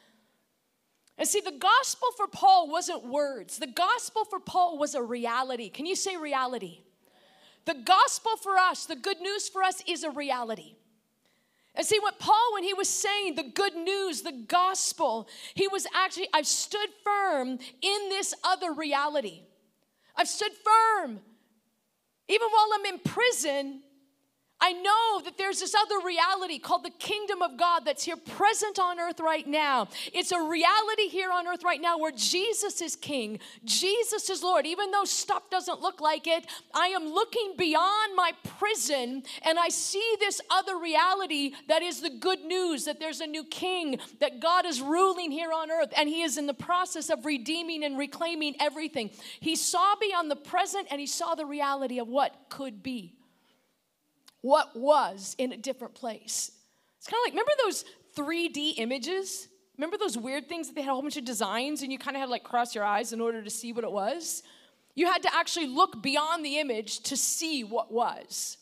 And 1.16 1.26
see, 1.26 1.40
the 1.40 1.52
gospel 1.52 2.08
for 2.16 2.26
Paul 2.26 2.68
wasn't 2.68 3.06
words, 3.06 3.58
the 3.58 3.66
gospel 3.66 4.24
for 4.24 4.40
Paul 4.40 4.78
was 4.78 4.94
a 4.94 5.02
reality. 5.02 5.70
Can 5.70 5.86
you 5.86 5.96
say 5.96 6.16
reality? 6.16 6.80
The 7.64 7.74
gospel 7.74 8.32
for 8.42 8.58
us, 8.58 8.86
the 8.86 8.96
good 8.96 9.20
news 9.20 9.48
for 9.48 9.62
us, 9.62 9.82
is 9.86 10.02
a 10.02 10.10
reality. 10.10 10.74
And 11.74 11.86
see 11.86 11.98
what 12.00 12.18
Paul, 12.18 12.52
when 12.54 12.64
he 12.64 12.74
was 12.74 12.88
saying 12.88 13.36
the 13.36 13.44
good 13.44 13.74
news, 13.74 14.22
the 14.22 14.44
gospel, 14.46 15.28
he 15.54 15.68
was 15.68 15.86
actually, 15.94 16.28
I've 16.34 16.46
stood 16.46 16.88
firm 17.02 17.58
in 17.80 18.08
this 18.10 18.34
other 18.44 18.72
reality. 18.72 19.42
I've 20.14 20.28
stood 20.28 20.52
firm. 20.52 21.20
Even 22.28 22.48
while 22.48 22.68
I'm 22.74 22.94
in 22.94 23.00
prison, 23.00 23.82
I 24.62 24.72
know 24.74 25.20
that 25.24 25.36
there's 25.36 25.58
this 25.58 25.74
other 25.74 26.06
reality 26.06 26.60
called 26.60 26.84
the 26.84 26.90
kingdom 26.90 27.42
of 27.42 27.56
God 27.56 27.80
that's 27.84 28.04
here 28.04 28.16
present 28.16 28.78
on 28.78 29.00
earth 29.00 29.18
right 29.18 29.44
now. 29.44 29.88
It's 30.14 30.30
a 30.30 30.40
reality 30.40 31.08
here 31.08 31.32
on 31.32 31.48
earth 31.48 31.64
right 31.64 31.80
now 31.80 31.98
where 31.98 32.12
Jesus 32.12 32.80
is 32.80 32.94
king, 32.94 33.40
Jesus 33.64 34.30
is 34.30 34.40
Lord. 34.40 34.64
Even 34.64 34.92
though 34.92 35.04
stuff 35.04 35.50
doesn't 35.50 35.80
look 35.80 36.00
like 36.00 36.28
it, 36.28 36.46
I 36.72 36.86
am 36.88 37.06
looking 37.06 37.54
beyond 37.58 38.14
my 38.14 38.32
prison 38.44 39.24
and 39.44 39.58
I 39.58 39.68
see 39.68 40.16
this 40.20 40.40
other 40.48 40.78
reality 40.78 41.54
that 41.66 41.82
is 41.82 42.00
the 42.00 42.10
good 42.10 42.44
news 42.44 42.84
that 42.84 43.00
there's 43.00 43.20
a 43.20 43.26
new 43.26 43.42
king, 43.42 43.98
that 44.20 44.38
God 44.38 44.64
is 44.64 44.80
ruling 44.80 45.32
here 45.32 45.52
on 45.52 45.72
earth 45.72 45.92
and 45.96 46.08
he 46.08 46.22
is 46.22 46.38
in 46.38 46.46
the 46.46 46.54
process 46.54 47.10
of 47.10 47.26
redeeming 47.26 47.82
and 47.82 47.98
reclaiming 47.98 48.54
everything. 48.60 49.10
He 49.40 49.56
saw 49.56 49.96
beyond 50.00 50.30
the 50.30 50.36
present 50.36 50.86
and 50.92 51.00
he 51.00 51.08
saw 51.08 51.34
the 51.34 51.46
reality 51.46 51.98
of 51.98 52.06
what 52.06 52.36
could 52.48 52.80
be 52.80 53.14
what 54.42 54.76
was 54.76 55.34
in 55.38 55.52
a 55.52 55.56
different 55.56 55.94
place. 55.94 56.52
It's 56.98 57.06
kind 57.06 57.20
of 57.20 57.26
like, 57.26 57.32
remember 57.32 57.52
those 57.64 57.84
3D 58.16 58.74
images? 58.76 59.48
Remember 59.78 59.96
those 59.96 60.18
weird 60.18 60.48
things 60.48 60.68
that 60.68 60.74
they 60.74 60.82
had 60.82 60.90
a 60.90 60.92
whole 60.92 61.02
bunch 61.02 61.16
of 61.16 61.24
designs 61.24 61.82
and 61.82 61.90
you 61.90 61.98
kind 61.98 62.16
of 62.16 62.20
had 62.20 62.26
to 62.26 62.30
like 62.30 62.44
cross 62.44 62.74
your 62.74 62.84
eyes 62.84 63.12
in 63.12 63.20
order 63.20 63.42
to 63.42 63.50
see 63.50 63.72
what 63.72 63.84
it 63.84 63.90
was? 63.90 64.42
You 64.94 65.06
had 65.06 65.22
to 65.22 65.34
actually 65.34 65.68
look 65.68 66.02
beyond 66.02 66.44
the 66.44 66.58
image 66.58 67.00
to 67.04 67.16
see 67.16 67.64
what 67.64 67.90
was. 67.90 68.58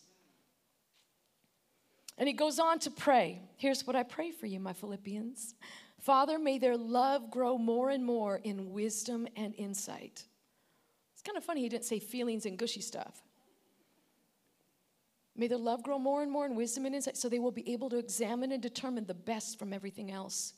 And 2.16 2.28
he 2.28 2.34
goes 2.34 2.58
on 2.58 2.78
to 2.80 2.90
pray. 2.90 3.40
Here's 3.56 3.86
what 3.86 3.96
I 3.96 4.02
pray 4.02 4.30
for 4.30 4.46
you, 4.46 4.60
my 4.60 4.74
Philippians. 4.74 5.54
Father, 6.00 6.38
may 6.38 6.58
their 6.58 6.76
love 6.76 7.30
grow 7.30 7.58
more 7.58 7.90
and 7.90 8.04
more 8.04 8.36
in 8.36 8.72
wisdom 8.72 9.26
and 9.36 9.54
insight. 9.56 10.24
It's 11.12 11.22
kind 11.22 11.36
of 11.36 11.44
funny 11.44 11.62
he 11.62 11.68
didn't 11.68 11.84
say 11.84 11.98
feelings 11.98 12.46
and 12.46 12.58
gushy 12.58 12.80
stuff. 12.80 13.20
May 15.36 15.46
their 15.46 15.58
love 15.58 15.82
grow 15.82 15.98
more 15.98 16.22
and 16.22 16.30
more 16.30 16.44
in 16.46 16.54
wisdom 16.54 16.86
and 16.86 16.94
insight 16.94 17.16
so 17.16 17.28
they 17.28 17.38
will 17.38 17.52
be 17.52 17.72
able 17.72 17.88
to 17.90 17.98
examine 17.98 18.52
and 18.52 18.62
determine 18.62 19.06
the 19.06 19.14
best 19.14 19.58
from 19.58 19.72
everything 19.72 20.10
else. 20.10 20.54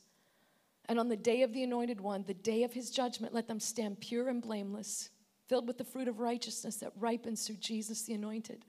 And 0.87 0.99
on 0.99 1.09
the 1.09 1.17
day 1.17 1.43
of 1.43 1.53
the 1.53 1.63
anointed 1.63 2.01
one, 2.01 2.25
the 2.27 2.35
day 2.35 2.65
of 2.65 2.73
his 2.73 2.91
judgment, 2.91 3.35
let 3.35 3.47
them 3.47 3.61
stand 3.61 4.01
pure 4.01 4.29
and 4.29 4.43
blameless, 4.43 5.11
filled 5.49 5.69
with 5.69 5.79
the 5.79 5.85
fruit 5.85 6.09
of 6.09 6.19
righteousness 6.19 6.77
that 6.77 6.93
ripens 6.99 7.47
through 7.47 7.57
Jesus 7.57 8.03
the 8.03 8.15
anointed. 8.15 8.65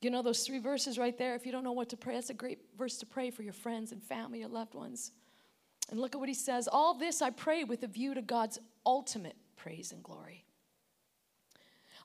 You 0.00 0.10
know 0.10 0.22
those 0.22 0.44
three 0.44 0.58
verses 0.58 0.98
right 0.98 1.16
there? 1.16 1.34
If 1.34 1.46
you 1.46 1.52
don't 1.52 1.62
know 1.62 1.72
what 1.72 1.90
to 1.90 1.96
pray, 1.96 2.14
that's 2.14 2.30
a 2.30 2.34
great 2.34 2.58
verse 2.76 2.96
to 2.98 3.06
pray 3.06 3.30
for 3.30 3.42
your 3.42 3.52
friends 3.52 3.92
and 3.92 4.02
family, 4.02 4.40
your 4.40 4.48
loved 4.48 4.74
ones. 4.74 5.12
And 5.90 6.00
look 6.00 6.14
at 6.14 6.18
what 6.18 6.28
he 6.28 6.34
says 6.34 6.68
All 6.70 6.94
this 6.94 7.22
I 7.22 7.30
pray 7.30 7.64
with 7.64 7.82
a 7.82 7.86
view 7.86 8.14
to 8.14 8.22
God's 8.22 8.58
ultimate 8.84 9.36
praise 9.56 9.92
and 9.92 10.02
glory. 10.02 10.44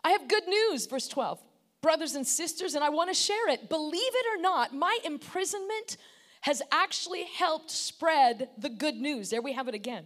I 0.03 0.11
have 0.11 0.27
good 0.27 0.47
news, 0.47 0.85
verse 0.85 1.07
12, 1.07 1.41
brothers 1.81 2.15
and 2.15 2.25
sisters, 2.25 2.75
and 2.75 2.83
I 2.83 2.89
want 2.89 3.09
to 3.09 3.13
share 3.13 3.49
it. 3.49 3.69
Believe 3.69 4.01
it 4.01 4.25
or 4.37 4.41
not, 4.41 4.73
my 4.73 4.97
imprisonment 5.03 5.97
has 6.41 6.61
actually 6.71 7.25
helped 7.25 7.71
spread 7.71 8.49
the 8.57 8.69
good 8.69 8.95
news. 8.95 9.29
There 9.29 9.41
we 9.41 9.53
have 9.53 9.67
it 9.67 9.75
again. 9.75 10.05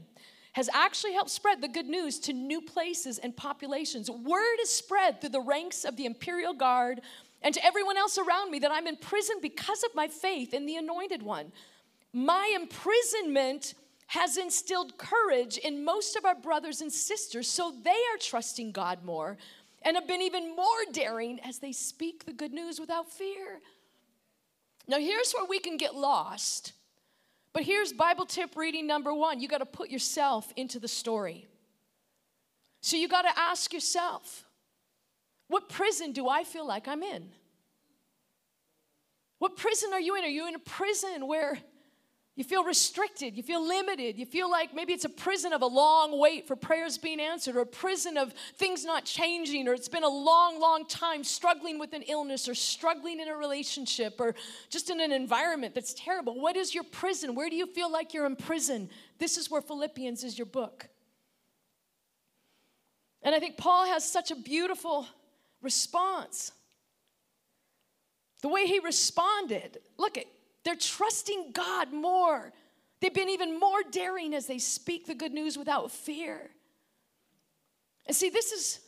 Has 0.53 0.69
actually 0.73 1.13
helped 1.13 1.29
spread 1.29 1.61
the 1.61 1.67
good 1.67 1.87
news 1.87 2.19
to 2.19 2.33
new 2.33 2.61
places 2.61 3.17
and 3.19 3.35
populations. 3.35 4.09
Word 4.09 4.57
is 4.61 4.69
spread 4.69 5.21
through 5.21 5.29
the 5.29 5.41
ranks 5.41 5.85
of 5.85 5.95
the 5.95 6.05
Imperial 6.05 6.53
Guard 6.53 7.01
and 7.41 7.53
to 7.53 7.65
everyone 7.65 7.97
else 7.97 8.17
around 8.17 8.51
me 8.51 8.59
that 8.59 8.71
I'm 8.71 8.87
in 8.87 8.97
prison 8.97 9.37
because 9.41 9.83
of 9.83 9.95
my 9.95 10.07
faith 10.07 10.53
in 10.53 10.65
the 10.65 10.75
Anointed 10.75 11.23
One. 11.23 11.51
My 12.13 12.51
imprisonment 12.53 13.73
has 14.07 14.35
instilled 14.35 14.97
courage 14.97 15.57
in 15.57 15.85
most 15.85 16.17
of 16.17 16.25
our 16.25 16.35
brothers 16.35 16.81
and 16.81 16.91
sisters, 16.91 17.47
so 17.47 17.73
they 17.83 17.89
are 17.91 18.17
trusting 18.19 18.73
God 18.73 19.05
more 19.05 19.37
and 19.81 19.95
have 19.95 20.07
been 20.07 20.21
even 20.21 20.55
more 20.55 20.65
daring 20.91 21.39
as 21.41 21.59
they 21.59 21.71
speak 21.71 22.25
the 22.25 22.33
good 22.33 22.53
news 22.53 22.79
without 22.79 23.11
fear. 23.11 23.59
Now, 24.87 24.99
here's 24.99 25.31
where 25.33 25.45
we 25.45 25.59
can 25.59 25.77
get 25.77 25.95
lost. 25.95 26.73
But 27.53 27.63
here's 27.63 27.91
Bible 27.91 28.25
tip 28.25 28.55
reading 28.55 28.87
number 28.87 29.13
one 29.13 29.39
you 29.39 29.47
got 29.47 29.59
to 29.59 29.65
put 29.65 29.89
yourself 29.89 30.51
into 30.55 30.79
the 30.79 30.87
story. 30.87 31.47
So 32.81 32.97
you 32.97 33.07
got 33.07 33.23
to 33.23 33.39
ask 33.39 33.73
yourself, 33.73 34.45
what 35.47 35.69
prison 35.69 36.13
do 36.13 36.27
I 36.29 36.43
feel 36.43 36.65
like 36.65 36.87
I'm 36.87 37.03
in? 37.03 37.29
What 39.37 39.57
prison 39.57 39.91
are 39.93 39.99
you 39.99 40.15
in? 40.15 40.23
Are 40.23 40.27
you 40.27 40.47
in 40.47 40.55
a 40.55 40.59
prison 40.59 41.27
where 41.27 41.57
you 42.35 42.45
feel 42.45 42.63
restricted, 42.63 43.35
you 43.35 43.43
feel 43.43 43.65
limited, 43.65 44.17
you 44.17 44.25
feel 44.25 44.49
like 44.49 44.73
maybe 44.73 44.93
it's 44.93 45.03
a 45.03 45.09
prison 45.09 45.51
of 45.51 45.61
a 45.61 45.67
long 45.67 46.17
wait 46.17 46.47
for 46.47 46.55
prayers 46.55 46.97
being 46.97 47.19
answered, 47.19 47.57
or 47.57 47.61
a 47.61 47.65
prison 47.65 48.17
of 48.17 48.33
things 48.55 48.85
not 48.85 49.03
changing, 49.03 49.67
or 49.67 49.73
it's 49.73 49.89
been 49.89 50.05
a 50.05 50.09
long, 50.09 50.59
long 50.59 50.85
time 50.85 51.25
struggling 51.25 51.77
with 51.77 51.91
an 51.91 52.03
illness, 52.03 52.47
or 52.47 52.55
struggling 52.55 53.19
in 53.19 53.27
a 53.27 53.35
relationship, 53.35 54.15
or 54.19 54.33
just 54.69 54.89
in 54.89 55.01
an 55.01 55.11
environment 55.11 55.75
that's 55.75 55.93
terrible. 55.93 56.39
What 56.39 56.55
is 56.55 56.73
your 56.73 56.85
prison? 56.85 57.35
Where 57.35 57.49
do 57.49 57.55
you 57.57 57.67
feel 57.67 57.91
like 57.91 58.13
you're 58.13 58.25
in 58.25 58.37
prison? 58.37 58.89
This 59.19 59.37
is 59.37 59.51
where 59.51 59.61
Philippians 59.61 60.23
is 60.23 60.37
your 60.37 60.45
book. 60.45 60.87
And 63.23 63.35
I 63.35 63.39
think 63.39 63.57
Paul 63.57 63.87
has 63.87 64.09
such 64.09 64.31
a 64.31 64.35
beautiful 64.35 65.05
response. 65.61 66.53
The 68.41 68.47
way 68.47 68.65
he 68.65 68.79
responded, 68.79 69.79
look 69.97 70.17
at 70.17 70.25
they're 70.63 70.75
trusting 70.75 71.51
God 71.53 71.91
more. 71.91 72.53
They've 72.99 73.13
been 73.13 73.29
even 73.29 73.59
more 73.59 73.81
daring 73.89 74.33
as 74.33 74.45
they 74.45 74.59
speak 74.59 75.07
the 75.07 75.15
good 75.15 75.33
news 75.33 75.57
without 75.57 75.91
fear. 75.91 76.51
And 78.05 78.15
see, 78.15 78.29
this 78.29 78.51
is 78.51 78.79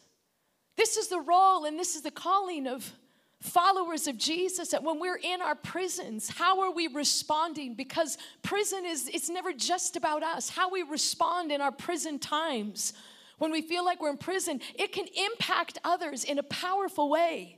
this 0.76 0.98
is 0.98 1.08
the 1.08 1.20
role 1.20 1.66
and 1.66 1.78
this 1.78 1.96
is 1.96 2.02
the 2.02 2.12
calling 2.12 2.68
of 2.68 2.92
followers 3.40 4.08
of 4.08 4.18
Jesus 4.18 4.70
that 4.70 4.84
when 4.84 5.00
we're 5.00 5.20
in 5.22 5.42
our 5.42 5.56
prisons, 5.56 6.30
how 6.30 6.62
are 6.62 6.72
we 6.72 6.88
responding? 6.88 7.76
Because 7.76 8.18
prison 8.42 8.86
is 8.86 9.10
it's 9.14 9.30
never 9.30 9.52
just 9.52 9.96
about 9.96 10.24
us. 10.24 10.50
How 10.50 10.70
we 10.70 10.82
respond 10.84 11.52
in 11.52 11.62
our 11.62 11.72
prison 11.72 12.20
times 12.20 12.94
when 13.38 13.52
we 13.52 13.62
feel 13.62 13.84
like 13.84 14.02
we're 14.02 14.12
in 14.12 14.18
prison, 14.18 14.62
it 14.76 14.94
can 14.94 15.06
impact 15.08 15.78
others 15.84 16.24
in 16.24 16.40
a 16.40 16.44
powerful 16.44 17.10
way. 17.10 17.58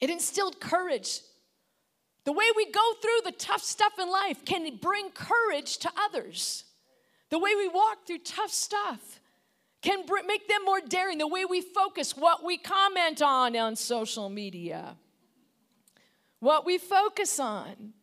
It 0.00 0.10
instilled 0.10 0.60
courage. 0.60 1.20
The 2.24 2.32
way 2.32 2.44
we 2.56 2.70
go 2.70 2.92
through 3.00 3.22
the 3.24 3.32
tough 3.32 3.62
stuff 3.62 3.92
in 3.98 4.10
life 4.10 4.44
can 4.44 4.76
bring 4.76 5.10
courage 5.10 5.78
to 5.78 5.90
others. 6.06 6.64
The 7.30 7.38
way 7.38 7.54
we 7.56 7.68
walk 7.68 8.06
through 8.06 8.18
tough 8.18 8.50
stuff 8.50 9.20
can 9.82 10.04
make 10.26 10.48
them 10.48 10.64
more 10.64 10.80
daring. 10.80 11.18
The 11.18 11.26
way 11.26 11.44
we 11.44 11.60
focus, 11.60 12.16
what 12.16 12.44
we 12.44 12.58
comment 12.58 13.22
on 13.22 13.56
on 13.56 13.76
social 13.76 14.28
media, 14.28 14.96
what 16.40 16.66
we 16.66 16.78
focus 16.78 17.38
on. 17.38 17.94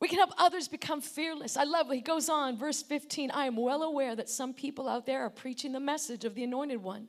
We 0.00 0.08
can 0.08 0.16
help 0.16 0.30
others 0.38 0.66
become 0.66 1.02
fearless. 1.02 1.58
I 1.58 1.64
love 1.64 1.88
what 1.88 1.96
he 1.96 2.00
goes 2.00 2.30
on, 2.30 2.56
verse 2.56 2.82
15. 2.82 3.30
I 3.32 3.44
am 3.44 3.56
well 3.56 3.82
aware 3.82 4.16
that 4.16 4.30
some 4.30 4.54
people 4.54 4.88
out 4.88 5.04
there 5.04 5.22
are 5.22 5.30
preaching 5.30 5.72
the 5.72 5.80
message 5.80 6.24
of 6.24 6.34
the 6.34 6.42
anointed 6.42 6.82
one 6.82 7.06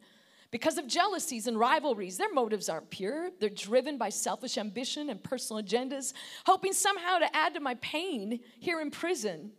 because 0.52 0.78
of 0.78 0.86
jealousies 0.86 1.48
and 1.48 1.58
rivalries. 1.58 2.18
Their 2.18 2.34
motives 2.34 2.68
aren't 2.70 2.90
pure. 2.90 3.32
They're 3.40 3.50
driven 3.50 3.98
by 3.98 4.10
selfish 4.10 4.58
ambition 4.58 5.10
and 5.10 5.24
personal 5.24 5.64
agendas, 5.64 6.14
hoping 6.46 6.74
somehow 6.74 7.20
to 7.20 7.36
add 7.36 7.54
to 7.54 7.62
my 7.62 7.76
pain 7.76 8.42
here 8.60 8.82
in 8.82 8.92
prison. 8.92 9.52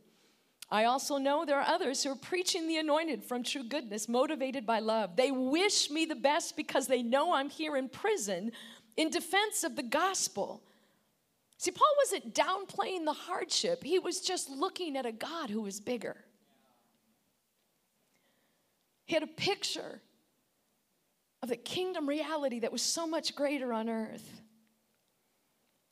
I 0.71 0.85
also 0.85 1.19
know 1.19 1.45
there 1.45 1.61
are 1.61 1.69
others 1.69 2.03
who 2.03 2.11
are 2.11 2.17
preaching 2.17 2.69
the 2.69 2.79
anointed 2.79 3.25
from 3.25 3.43
true 3.43 3.65
goodness, 3.65 4.09
motivated 4.09 4.65
by 4.65 4.79
love. 4.79 5.17
They 5.17 5.31
wish 5.31 5.91
me 5.91 6.07
the 6.07 6.15
best 6.15 6.57
because 6.57 6.87
they 6.87 7.03
know 7.03 7.35
I'm 7.35 7.51
here 7.51 7.77
in 7.77 7.89
prison 7.89 8.53
in 8.97 9.11
defense 9.11 9.65
of 9.65 9.77
the 9.77 9.83
gospel. 9.83 10.63
See, 11.59 11.71
Paul 11.71 11.95
wasn't 12.05 12.35
downplaying 12.35 13.05
the 13.05 13.13
hardship, 13.13 13.85
he 13.85 13.99
was 13.99 14.21
just 14.21 14.51
looking 14.51 14.97
at 14.97 15.07
a 15.07 15.13
God 15.13 15.49
who 15.51 15.63
was 15.63 15.81
bigger. 15.81 16.17
He 19.07 19.15
had 19.15 19.23
a 19.23 19.29
picture 19.29 20.01
of 21.43 21.49
the 21.49 21.57
kingdom 21.57 22.09
reality 22.09 22.61
that 22.61 22.73
was 22.73 22.83
so 22.83 23.07
much 23.07 23.35
greater 23.35 23.73
on 23.73 23.89
earth. 23.89 24.41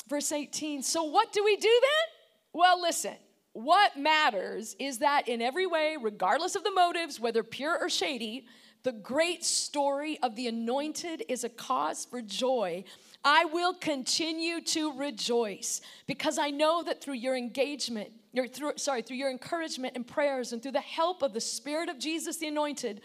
Verse 0.09 0.33
18 0.33 0.83
So, 0.83 1.05
what 1.05 1.33
do 1.33 1.45
we 1.45 1.57
do 1.57 1.69
then? 1.69 2.61
Well, 2.61 2.81
listen, 2.81 3.15
what 3.53 3.97
matters 3.97 4.77
is 4.79 4.99
that 4.99 5.29
in 5.29 5.43
every 5.43 5.67
way, 5.67 5.97
regardless 6.01 6.55
of 6.55 6.65
the 6.65 6.71
motives, 6.71 7.19
whether 7.19 7.43
pure 7.43 7.77
or 7.81 7.89
shady, 7.89 8.47
the 8.83 8.93
great 8.93 9.45
story 9.45 10.19
of 10.23 10.37
the 10.37 10.47
anointed 10.47 11.25
is 11.29 11.45
a 11.45 11.49
cause 11.49 12.07
for 12.07 12.23
joy. 12.23 12.85
I 13.23 13.45
will 13.45 13.75
continue 13.75 14.63
to 14.63 14.93
rejoice 14.97 15.83
because 16.07 16.39
I 16.39 16.51
know 16.51 16.83
that 16.85 17.03
through 17.03 17.15
your 17.15 17.37
engagement, 17.37 18.11
your, 18.33 18.49
through, 18.49 18.73
sorry, 18.77 19.03
through 19.03 19.19
your 19.19 19.31
encouragement 19.31 19.97
and 19.97 20.07
prayers 20.07 20.53
and 20.53 20.63
through 20.63 20.73
the 20.73 20.81
help 20.81 21.23
of 21.23 21.35
the 21.35 21.41
Spirit 21.41 21.91
of 21.91 21.99
Jesus 21.99 22.39
the 22.39 22.47
anointed, 22.47 23.03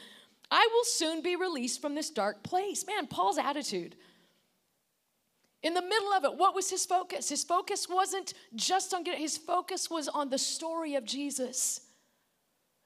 I 0.52 0.68
will 0.72 0.84
soon 0.84 1.22
be 1.22 1.36
released 1.36 1.82
from 1.82 1.96
this 1.96 2.10
dark 2.10 2.44
place. 2.44 2.86
Man, 2.86 3.08
Paul's 3.08 3.38
attitude. 3.38 3.96
In 5.64 5.74
the 5.74 5.82
middle 5.82 6.14
of 6.14 6.26
it, 6.26 6.38
what 6.38 6.54
was 6.54 6.70
his 6.70 6.86
focus? 6.86 7.30
His 7.30 7.44
focus 7.44 7.88
wasn't 7.90 8.34
just 8.54 8.94
on 8.94 9.04
getting, 9.04 9.22
his 9.22 9.38
focus 9.38 9.90
was 9.90 10.08
on 10.08 10.30
the 10.30 10.38
story 10.38 10.96
of 10.96 11.06
Jesus. 11.06 11.82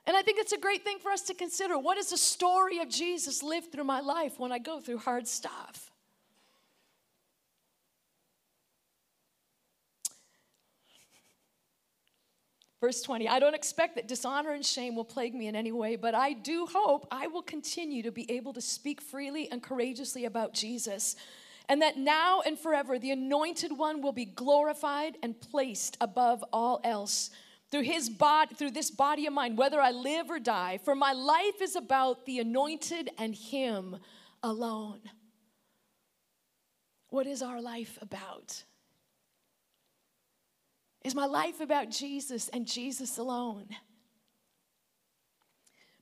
And 0.05 0.15
I 0.15 0.21
think 0.21 0.39
it's 0.39 0.53
a 0.53 0.57
great 0.57 0.83
thing 0.83 0.97
for 0.99 1.11
us 1.11 1.21
to 1.23 1.33
consider. 1.33 1.77
What 1.77 1.97
is 1.97 2.09
the 2.11 2.17
story 2.17 2.79
of 2.79 2.89
Jesus 2.89 3.43
lived 3.43 3.71
through 3.71 3.83
my 3.83 3.99
life 3.99 4.39
when 4.39 4.51
I 4.51 4.59
go 4.59 4.79
through 4.79 4.99
hard 4.99 5.27
stuff? 5.27 5.88
Verse 12.81 13.01
20, 13.01 13.27
I 13.27 13.39
don't 13.39 13.55
expect 13.55 13.95
that 13.95 14.07
dishonor 14.07 14.51
and 14.51 14.65
shame 14.65 14.95
will 14.95 15.03
plague 15.03 15.35
me 15.35 15.47
in 15.47 15.55
any 15.55 15.73
way, 15.73 15.97
but 15.97 16.15
I 16.15 16.31
do 16.31 16.65
hope 16.65 17.07
I 17.11 17.27
will 17.27 17.41
continue 17.41 18.01
to 18.03 18.11
be 18.11 18.29
able 18.31 18.53
to 18.53 18.61
speak 18.61 19.01
freely 19.01 19.51
and 19.51 19.61
courageously 19.61 20.23
about 20.23 20.53
Jesus. 20.53 21.17
And 21.67 21.81
that 21.81 21.97
now 21.97 22.41
and 22.45 22.57
forever 22.57 22.97
the 22.97 23.11
anointed 23.11 23.77
one 23.77 24.01
will 24.01 24.13
be 24.13 24.25
glorified 24.25 25.17
and 25.21 25.39
placed 25.39 25.97
above 25.99 26.43
all 26.53 26.79
else 26.85 27.31
through 27.69 27.83
his 27.83 28.09
body 28.09 28.55
through 28.55 28.71
this 28.71 28.89
body 28.89 29.27
of 29.27 29.33
mine 29.33 29.55
whether 29.55 29.79
I 29.79 29.91
live 29.91 30.31
or 30.31 30.39
die 30.39 30.79
for 30.83 30.95
my 30.95 31.13
life 31.13 31.61
is 31.61 31.75
about 31.75 32.25
the 32.25 32.39
anointed 32.39 33.11
and 33.19 33.35
him 33.35 33.97
alone. 34.41 35.01
What 37.09 37.27
is 37.27 37.43
our 37.43 37.61
life 37.61 37.99
about? 38.01 38.63
Is 41.03 41.15
my 41.15 41.25
life 41.25 41.61
about 41.61 41.89
Jesus 41.89 42.49
and 42.49 42.67
Jesus 42.67 43.17
alone? 43.17 43.67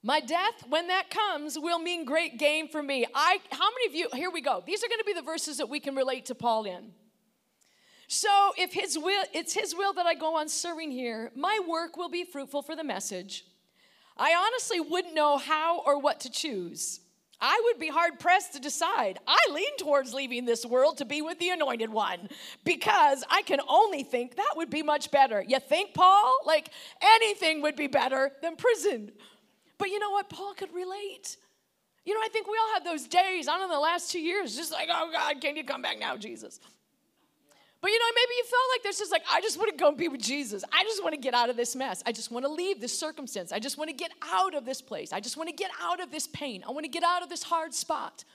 My 0.04 0.20
death, 0.20 0.64
when 0.70 0.88
that 0.88 1.10
comes, 1.10 1.58
will 1.60 1.80
mean 1.80 2.06
great 2.06 2.38
gain 2.40 2.70
for 2.70 2.82
me. 2.82 3.06
I 3.14 3.40
how 3.52 3.70
many 3.70 3.88
of 3.88 3.96
you 3.96 4.18
here 4.18 4.32
we 4.32 4.42
go. 4.42 4.64
These 4.66 4.84
are 4.84 4.88
going 4.88 5.00
to 5.00 5.06
be 5.06 5.14
the 5.14 5.22
verses 5.22 5.58
that 5.58 5.70
we 5.70 5.80
can 5.80 5.96
relate 5.96 6.26
to 6.28 6.36
Paul 6.36 6.66
in. 6.66 6.94
So, 8.08 8.54
if 8.58 8.72
his 8.72 8.98
will, 8.98 9.26
it's 9.34 9.54
his 9.54 9.76
will 9.76 9.92
that 9.94 10.06
I 10.06 10.14
go 10.14 10.38
on 10.38 10.48
serving 10.48 10.92
here, 10.92 11.30
my 11.36 11.60
work 11.68 11.98
will 11.98 12.08
be 12.10 12.24
fruitful 12.24 12.62
for 12.62 12.74
the 12.76 12.84
message. 12.84 13.44
I 14.16 14.34
honestly 14.34 14.80
wouldn't 14.80 15.14
know 15.14 15.38
how 15.38 15.82
or 15.82 16.00
what 16.00 16.22
to 16.22 16.32
choose. 16.32 17.02
I 17.40 17.62
would 17.66 17.80
be 17.80 17.90
hard 17.90 18.20
pressed 18.20 18.54
to 18.54 18.60
decide. 18.60 19.20
I 19.28 19.38
lean 19.52 19.78
towards 19.78 20.14
leaving 20.14 20.46
this 20.46 20.66
world 20.66 20.98
to 20.98 21.06
be 21.06 21.22
with 21.22 21.38
the 21.40 21.50
anointed 21.50 21.92
one 21.92 22.30
because 22.64 23.24
I 23.30 23.44
can 23.44 23.60
only 23.68 24.04
think 24.04 24.38
that 24.38 24.54
would 24.56 24.70
be 24.70 24.82
much 24.82 25.12
better. 25.12 25.44
You 25.48 25.60
think, 25.60 25.94
Paul? 25.94 26.36
Like 26.46 26.70
anything 27.02 27.62
would 27.62 27.76
be 27.76 27.88
better 27.88 28.32
than 28.42 28.56
prison. 28.56 29.12
But 29.78 29.90
you 29.90 30.00
know 30.00 30.12
what? 30.12 30.30
Paul 30.30 30.54
could 30.54 30.74
relate. 30.74 31.38
You 32.06 32.14
know, 32.14 32.22
I 32.24 32.30
think 32.30 32.48
we 32.48 32.58
all 32.58 32.74
have 32.74 32.84
those 32.86 33.08
days, 33.08 33.48
I 33.48 33.58
don't 33.58 33.68
know, 33.68 33.76
the 33.76 33.82
last 33.82 34.12
two 34.12 34.22
years, 34.22 34.56
just 34.56 34.72
like, 34.72 34.88
oh 34.90 35.10
God, 35.12 35.42
can 35.42 35.58
you 35.58 35.64
come 35.64 35.82
back 35.82 36.00
now, 36.00 36.16
Jesus? 36.16 36.60
But 37.88 37.94
you 37.94 38.00
know, 38.00 38.06
maybe 38.16 38.34
you 38.36 38.44
felt 38.44 38.62
like 38.74 38.84
there's 38.84 38.98
just 38.98 39.14
like, 39.14 39.24
I 39.32 39.40
just 39.40 39.58
want 39.58 39.72
to 39.72 39.78
go 39.78 39.88
and 39.88 39.98
be 39.98 40.10
with 40.10 40.22
Jesus. 40.22 40.62
I 40.74 40.84
just 40.84 41.02
want 41.02 41.14
to 41.16 41.22
get 41.22 41.34
out 41.34 41.50
of 41.50 41.56
this 41.56 41.74
mess. 41.74 42.04
I 42.06 42.12
just 42.12 42.32
want 42.32 42.44
to 42.44 42.52
leave 42.52 42.82
this 42.82 43.00
circumstance. 43.00 43.54
I 43.54 43.60
just 43.60 43.78
want 43.78 43.90
to 43.90 43.96
get 43.96 44.12
out 44.22 44.56
of 44.56 44.66
this 44.66 44.82
place. 44.82 45.14
I 45.14 45.22
just 45.22 45.38
want 45.38 45.48
to 45.48 45.56
get 45.56 45.72
out 45.82 46.02
of 46.02 46.12
this 46.12 46.28
pain. 46.28 46.66
I 46.68 46.72
want 46.72 46.84
to 46.84 46.90
get 46.90 47.04
out 47.04 47.24
of 47.24 47.30
this 47.30 47.44
hard 47.44 47.74
spot. 47.74 48.26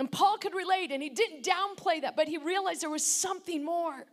And 0.00 0.10
Paul 0.10 0.36
could 0.38 0.52
relate, 0.52 0.90
and 0.90 1.00
he 1.00 1.10
didn't 1.10 1.44
downplay 1.44 2.00
that, 2.02 2.16
but 2.16 2.26
he 2.26 2.38
realized 2.38 2.82
there 2.82 2.90
was 2.90 3.06
something 3.06 3.64
more. 3.64 4.04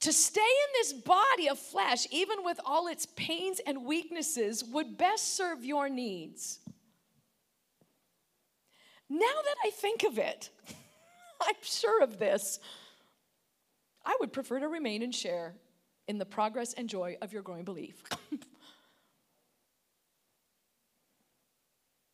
To 0.00 0.10
stay 0.10 0.40
in 0.40 0.72
this 0.72 0.94
body 0.94 1.50
of 1.50 1.58
flesh, 1.58 2.06
even 2.12 2.44
with 2.44 2.58
all 2.64 2.88
its 2.88 3.04
pains 3.04 3.60
and 3.66 3.84
weaknesses, 3.84 4.64
would 4.64 4.96
best 4.96 5.36
serve 5.36 5.66
your 5.66 5.90
needs. 5.90 6.60
Now 9.10 9.18
that 9.18 9.56
I 9.66 9.68
think 9.68 10.02
of 10.04 10.16
it, 10.16 10.48
I'm 11.48 11.54
sure 11.62 12.02
of 12.02 12.18
this. 12.18 12.58
I 14.04 14.16
would 14.20 14.32
prefer 14.32 14.60
to 14.60 14.68
remain 14.68 15.02
and 15.02 15.14
share 15.14 15.54
in 16.06 16.18
the 16.18 16.26
progress 16.26 16.74
and 16.74 16.88
joy 16.88 17.16
of 17.22 17.32
your 17.32 17.42
growing 17.42 17.64
belief. 17.64 18.02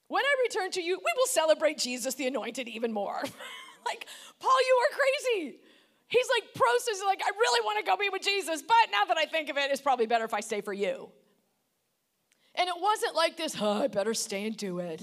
when 0.08 0.24
I 0.24 0.34
return 0.48 0.70
to 0.72 0.82
you, 0.82 0.96
we 0.98 1.12
will 1.16 1.26
celebrate 1.26 1.78
Jesus 1.78 2.14
the 2.14 2.26
Anointed 2.26 2.68
even 2.68 2.92
more. 2.92 3.20
like, 3.86 4.06
Paul, 4.38 4.60
you 4.60 4.78
are 4.82 4.96
crazy. 4.96 5.58
He's 6.06 6.26
like 6.36 6.54
processing, 6.54 7.06
like, 7.06 7.22
I 7.24 7.30
really 7.30 7.64
want 7.64 7.84
to 7.84 7.90
go 7.90 7.96
be 7.96 8.08
with 8.08 8.22
Jesus, 8.22 8.62
but 8.62 8.90
now 8.90 9.04
that 9.06 9.16
I 9.16 9.26
think 9.26 9.48
of 9.48 9.56
it, 9.56 9.70
it's 9.70 9.80
probably 9.80 10.06
better 10.06 10.24
if 10.24 10.34
I 10.34 10.40
stay 10.40 10.60
for 10.60 10.72
you. 10.72 11.08
And 12.56 12.68
it 12.68 12.74
wasn't 12.76 13.14
like 13.14 13.36
this, 13.36 13.60
I 13.60 13.86
better 13.86 14.14
stay 14.14 14.44
and 14.46 14.56
do 14.56 14.80
it. 14.80 15.00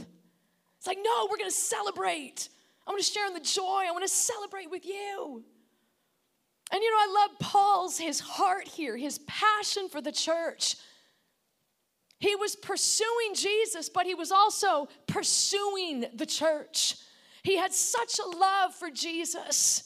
It's 0.77 0.87
like, 0.87 0.99
no, 1.01 1.27
we're 1.29 1.37
going 1.37 1.49
to 1.49 1.55
celebrate. 1.55 2.49
I 2.88 2.91
want 2.91 3.04
to 3.04 3.12
share 3.12 3.28
in 3.28 3.34
the 3.34 3.41
joy. 3.41 3.84
I 3.86 3.91
want 3.91 4.06
to 4.06 4.10
celebrate 4.10 4.71
with 4.71 4.86
you. 4.86 5.43
And 6.71 6.82
you 6.82 6.91
know, 6.91 6.97
I 6.97 7.28
love 7.28 7.39
Paul's, 7.39 7.97
his 7.97 8.19
heart 8.19 8.67
here, 8.67 8.97
his 8.97 9.19
passion 9.19 9.89
for 9.89 10.02
the 10.02 10.12
church. 10.12 10.76
He 12.19 12.36
was 12.36 12.56
pursuing 12.56 13.36
Jesus, 13.36 13.89
but 13.89 14.06
he 14.06 14.15
was 14.15 14.32
also 14.32 14.88
pursuing 15.06 16.06
the 16.13 16.26
church. 16.26 16.95
He 17.43 17.58
had 17.58 17.73
such 17.73 18.19
a 18.19 18.38
love 18.38 18.73
for 18.73 18.89
Jesus. 18.89 19.84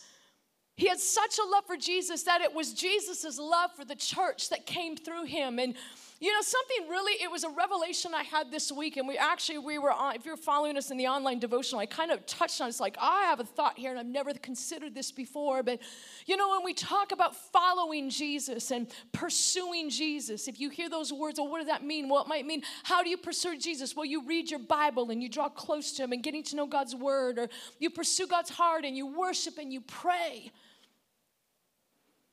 He 0.78 0.88
had 0.88 1.00
such 1.00 1.38
a 1.38 1.48
love 1.48 1.66
for 1.66 1.78
Jesus 1.78 2.24
that 2.24 2.42
it 2.42 2.54
was 2.54 2.74
Jesus' 2.74 3.38
love 3.38 3.72
for 3.76 3.86
the 3.86 3.96
church 3.96 4.50
that 4.50 4.66
came 4.66 4.96
through 4.96 5.26
him. 5.26 5.60
And 5.60 5.76
you 6.21 6.31
know, 6.31 6.41
something 6.41 6.88
really, 6.88 7.13
it 7.21 7.31
was 7.31 7.43
a 7.43 7.49
revelation 7.49 8.13
I 8.13 8.21
had 8.21 8.51
this 8.51 8.71
week, 8.71 8.95
and 8.97 9.07
we 9.07 9.17
actually, 9.17 9.57
we 9.57 9.79
were 9.79 9.91
on, 9.91 10.15
if 10.15 10.23
you're 10.23 10.38
following 10.38 10.77
us 10.77 10.91
in 10.91 10.97
the 10.97 11.07
online 11.07 11.39
devotional, 11.39 11.81
I 11.81 11.88
kind 11.88 12.12
of 12.12 12.23
touched 12.27 12.62
on 12.62 12.69
it's 12.69 12.79
like, 12.79 12.95
I 13.01 13.23
have 13.23 13.39
a 13.39 13.43
thought 13.43 13.79
here, 13.79 13.89
and 13.89 13.99
I've 13.99 14.05
never 14.05 14.31
considered 14.36 14.93
this 14.93 15.12
before, 15.12 15.63
but 15.63 15.79
you 16.27 16.38
know, 16.38 16.51
when 16.51 16.63
we 16.63 16.75
talk 16.75 17.12
about 17.12 17.36
following 17.36 18.12
Jesus 18.12 18.69
and 18.69 18.88
pursuing 19.12 19.89
Jesus, 19.89 20.47
if 20.47 20.60
you 20.60 20.69
hear 20.69 20.91
those 20.91 21.12
words, 21.12 21.39
well, 21.39 21.49
what 21.49 21.57
does 21.57 21.67
that 21.67 21.84
mean? 21.84 22.07
Well, 22.07 22.21
it 22.21 22.27
might 22.27 22.45
mean, 22.45 22.62
how 22.84 23.01
do 23.01 23.10
you 23.10 23.17
pursue 23.17 23.57
Jesus? 23.57 23.95
Well, 23.95 24.05
you 24.05 24.23
read 24.27 24.51
your 24.51 24.60
Bible 24.60 25.10
and 25.10 25.23
you 25.23 25.27
draw 25.27 25.49
close 25.49 25.91
to 25.93 26.03
Him 26.03 26.12
and 26.12 26.21
getting 26.21 26.43
to 26.43 26.55
know 26.55 26.67
God's 26.67 26.95
Word, 26.95 27.39
or 27.39 27.49
you 27.79 27.89
pursue 27.89 28.27
God's 28.27 28.51
heart 28.51 28.86
and 28.86 28.95
you 28.95 29.07
worship 29.07 29.57
and 29.57 29.73
you 29.73 29.81
pray. 29.81 30.51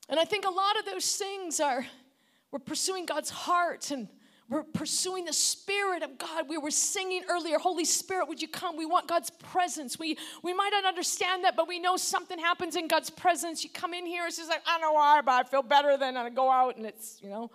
And 0.09 0.19
I 0.19 0.25
think 0.25 0.45
a 0.45 0.51
lot 0.51 0.77
of 0.77 0.85
those 0.85 1.15
things 1.15 1.59
are 1.59 1.87
we're 2.51 2.59
pursuing 2.59 3.05
God's 3.05 3.29
heart 3.29 3.91
and 3.91 4.07
we're 4.49 4.63
pursuing 4.63 5.25
the 5.25 5.33
Spirit 5.33 6.01
of 6.01 6.17
God. 6.17 6.49
We 6.49 6.57
were 6.57 6.71
singing 6.71 7.23
earlier, 7.29 7.59
Holy 7.59 7.85
Spirit, 7.85 8.27
would 8.27 8.41
you 8.41 8.47
come? 8.47 8.75
We 8.75 8.87
want 8.87 9.07
God's 9.07 9.29
presence. 9.29 9.99
We, 9.99 10.17
we 10.41 10.53
might 10.55 10.71
not 10.71 10.85
understand 10.85 11.43
that, 11.43 11.55
but 11.55 11.67
we 11.67 11.79
know 11.79 11.97
something 11.97 12.39
happens 12.39 12.75
in 12.75 12.87
God's 12.87 13.11
presence. 13.11 13.63
You 13.63 13.69
come 13.69 13.93
in 13.93 14.07
here, 14.07 14.25
it's 14.25 14.37
just 14.37 14.49
like, 14.49 14.63
I 14.65 14.71
don't 14.71 14.81
know 14.81 14.93
why, 14.93 15.21
but 15.21 15.33
I 15.33 15.43
feel 15.43 15.61
better 15.61 15.97
than 15.97 16.17
I 16.17 16.31
go 16.31 16.49
out 16.49 16.77
and 16.77 16.85
it's, 16.87 17.19
you 17.21 17.29
know, 17.29 17.51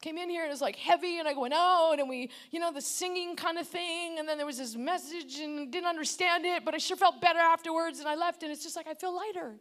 came 0.00 0.16
in 0.16 0.30
here 0.30 0.42
and 0.42 0.48
it 0.48 0.52
was 0.52 0.62
like 0.62 0.76
heavy 0.76 1.18
and 1.18 1.28
I 1.28 1.34
went 1.34 1.52
out 1.52 1.96
and 1.98 2.08
we, 2.08 2.30
you 2.50 2.60
know, 2.60 2.72
the 2.72 2.80
singing 2.80 3.36
kind 3.36 3.58
of 3.58 3.68
thing. 3.68 4.18
And 4.18 4.26
then 4.26 4.38
there 4.38 4.46
was 4.46 4.56
this 4.56 4.74
message 4.74 5.40
and 5.40 5.70
didn't 5.70 5.88
understand 5.88 6.46
it, 6.46 6.64
but 6.64 6.74
I 6.74 6.78
sure 6.78 6.96
felt 6.96 7.20
better 7.20 7.40
afterwards 7.40 7.98
and 7.98 8.08
I 8.08 8.14
left 8.14 8.42
and 8.42 8.50
it's 8.50 8.62
just 8.62 8.74
like, 8.76 8.86
I 8.86 8.94
feel 8.94 9.14
lighter. 9.14 9.58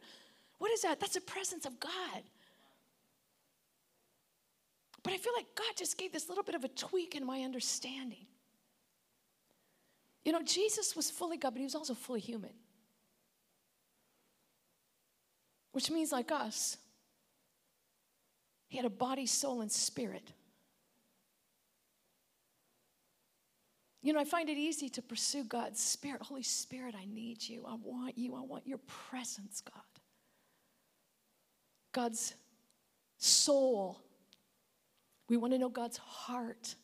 What 0.60 0.72
is 0.72 0.84
that? 0.84 1.02
That's 1.02 1.16
the 1.16 1.22
presence 1.22 1.66
of 1.66 1.80
God. 1.82 2.24
But 5.08 5.14
I 5.14 5.20
feel 5.20 5.32
like 5.38 5.46
God 5.56 5.74
just 5.78 5.98
gave 5.98 6.12
this 6.12 6.28
little 6.28 6.44
bit 6.44 6.54
of 6.54 6.66
a 6.66 6.68
tweak 6.68 7.16
in 7.16 7.26
my 7.26 7.40
understanding. 7.44 8.26
You 10.26 10.34
know, 10.34 10.42
Jesus 10.44 10.98
was 10.98 11.10
fully 11.10 11.38
God, 11.38 11.52
but 11.52 11.60
he 11.60 11.64
was 11.64 11.76
also 11.76 11.94
fully 11.94 12.20
human. 12.20 12.50
Which 15.72 15.90
means, 15.90 16.12
like 16.12 16.30
us, 16.34 16.76
he 18.68 18.76
had 18.76 18.86
a 18.86 18.90
body, 18.90 19.26
soul, 19.26 19.62
and 19.62 19.72
spirit. 19.72 20.34
You 24.02 24.12
know, 24.12 24.20
I 24.20 24.26
find 24.26 24.50
it 24.50 24.58
easy 24.58 24.90
to 24.90 25.02
pursue 25.02 25.46
God's 25.46 25.80
Spirit. 25.80 26.22
Holy 26.22 26.44
Spirit, 26.44 26.96
I 27.02 27.06
need 27.06 27.48
you. 27.48 27.64
I 27.66 27.78
want 27.82 28.18
you. 28.18 28.36
I 28.36 28.42
want 28.42 28.68
your 28.68 28.80
presence, 29.10 29.62
God. 29.62 29.84
God's 31.94 32.34
soul 33.18 34.02
we 35.30 35.38
want 35.38 35.54
to 35.54 35.60
know 35.60 35.70
God's 35.70 35.98
heart. 35.98 36.76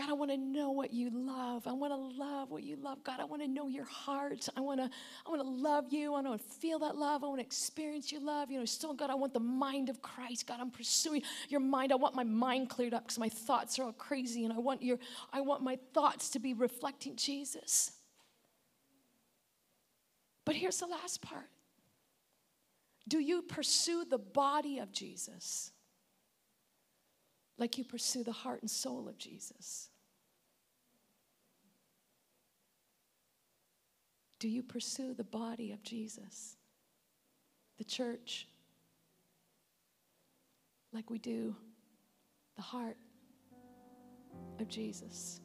God, 0.00 0.08
I 0.08 0.12
want 0.14 0.30
to 0.30 0.38
know 0.38 0.70
what 0.70 0.94
you 0.94 1.10
love. 1.12 1.66
I 1.66 1.72
want 1.72 1.92
to 1.92 2.18
love 2.18 2.50
what 2.50 2.62
you 2.62 2.76
love. 2.76 3.04
God, 3.04 3.20
I 3.20 3.24
want 3.24 3.42
to 3.42 3.48
know 3.48 3.68
your 3.68 3.84
heart. 3.84 4.48
I 4.56 4.60
want 4.62 4.80
to, 4.80 4.88
I 5.26 5.30
want 5.30 5.42
to 5.42 5.48
love 5.48 5.92
you. 5.92 6.14
I 6.14 6.22
want 6.22 6.40
to 6.40 6.48
feel 6.54 6.78
that 6.78 6.96
love. 6.96 7.22
I 7.22 7.26
want 7.26 7.38
to 7.38 7.44
experience 7.44 8.10
your 8.10 8.22
love. 8.22 8.50
You 8.50 8.60
know, 8.60 8.64
still, 8.64 8.94
God, 8.94 9.10
I 9.10 9.14
want 9.14 9.34
the 9.34 9.40
mind 9.40 9.90
of 9.90 10.00
Christ. 10.00 10.46
God, 10.46 10.58
I'm 10.58 10.70
pursuing 10.70 11.22
your 11.50 11.60
mind. 11.60 11.92
I 11.92 11.96
want 11.96 12.14
my 12.14 12.24
mind 12.24 12.70
cleared 12.70 12.94
up 12.94 13.04
because 13.04 13.18
my 13.18 13.28
thoughts 13.28 13.78
are 13.78 13.84
all 13.84 13.92
crazy, 13.92 14.44
and 14.44 14.54
I 14.54 14.58
want 14.58 14.82
your, 14.82 14.98
I 15.34 15.42
want 15.42 15.62
my 15.62 15.78
thoughts 15.92 16.30
to 16.30 16.38
be 16.38 16.54
reflecting 16.54 17.16
Jesus. 17.16 17.92
But 20.46 20.54
here's 20.54 20.78
the 20.78 20.86
last 20.86 21.20
part. 21.20 21.50
Do 23.06 23.18
you 23.18 23.42
pursue 23.42 24.06
the 24.08 24.18
body 24.18 24.78
of 24.78 24.92
Jesus? 24.92 25.72
Like 27.60 27.76
you 27.76 27.84
pursue 27.84 28.24
the 28.24 28.32
heart 28.32 28.62
and 28.62 28.70
soul 28.70 29.06
of 29.06 29.18
Jesus? 29.18 29.90
Do 34.38 34.48
you 34.48 34.62
pursue 34.62 35.12
the 35.12 35.24
body 35.24 35.70
of 35.70 35.82
Jesus, 35.82 36.56
the 37.76 37.84
church, 37.84 38.48
like 40.94 41.10
we 41.10 41.18
do 41.18 41.54
the 42.56 42.62
heart 42.62 42.96
of 44.58 44.66
Jesus, 44.66 45.42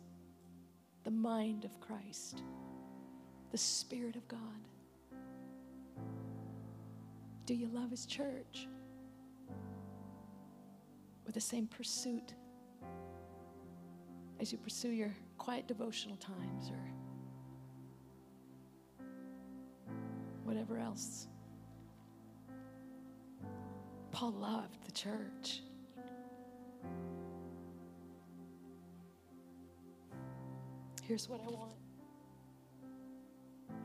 the 1.04 1.12
mind 1.12 1.66
of 1.66 1.82
Christ, 1.82 2.42
the 3.52 3.58
Spirit 3.58 4.16
of 4.16 4.26
God? 4.30 4.40
Do 7.46 7.54
you 7.54 7.68
love 7.74 7.92
His 7.92 8.06
church? 8.06 8.70
With 11.26 11.34
the 11.36 11.42
same 11.42 11.68
pursuit 11.68 12.34
as 14.40 14.52
you 14.52 14.58
pursue 14.58 14.90
your 14.90 15.14
quiet 15.38 15.68
devotional 15.68 16.18
times 16.18 16.70
or 16.70 16.92
whatever 20.44 20.78
else. 20.78 21.28
Paul 24.12 24.32
loved 24.32 24.86
the 24.86 24.92
church. 24.92 25.62
Here's 31.04 31.30
what 31.30 31.42
I 31.42 31.52
want. 31.52 31.76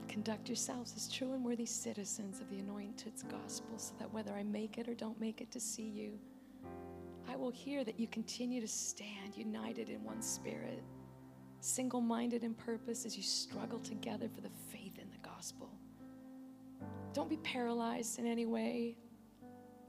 Conduct 0.08 0.48
yourselves 0.48 0.94
as 0.96 1.08
true 1.08 1.34
and 1.34 1.44
worthy 1.44 1.66
citizens 1.66 2.40
of 2.40 2.48
the 2.50 2.58
anointed's 2.58 3.22
gospel, 3.24 3.78
so 3.78 3.92
that 3.98 4.12
whether 4.12 4.32
I 4.32 4.42
make 4.42 4.78
it 4.78 4.88
or 4.88 4.94
don't 4.94 5.20
make 5.20 5.40
it 5.40 5.50
to 5.52 5.60
see 5.60 5.88
you, 5.88 6.18
I 7.30 7.36
will 7.36 7.50
hear 7.50 7.84
that 7.84 8.00
you 8.00 8.08
continue 8.08 8.60
to 8.60 8.66
stand 8.66 9.36
united 9.36 9.88
in 9.88 10.02
one 10.02 10.20
spirit, 10.20 10.82
single 11.60 12.00
minded 12.00 12.42
in 12.42 12.54
purpose 12.54 13.06
as 13.06 13.16
you 13.16 13.22
struggle 13.22 13.78
together 13.78 14.28
for 14.34 14.40
the 14.40 14.50
faith 14.72 14.98
in 14.98 15.08
the 15.10 15.28
gospel. 15.28 15.70
Don't 17.12 17.30
be 17.30 17.36
paralyzed 17.36 18.18
in 18.18 18.26
any 18.26 18.46
way. 18.46 18.96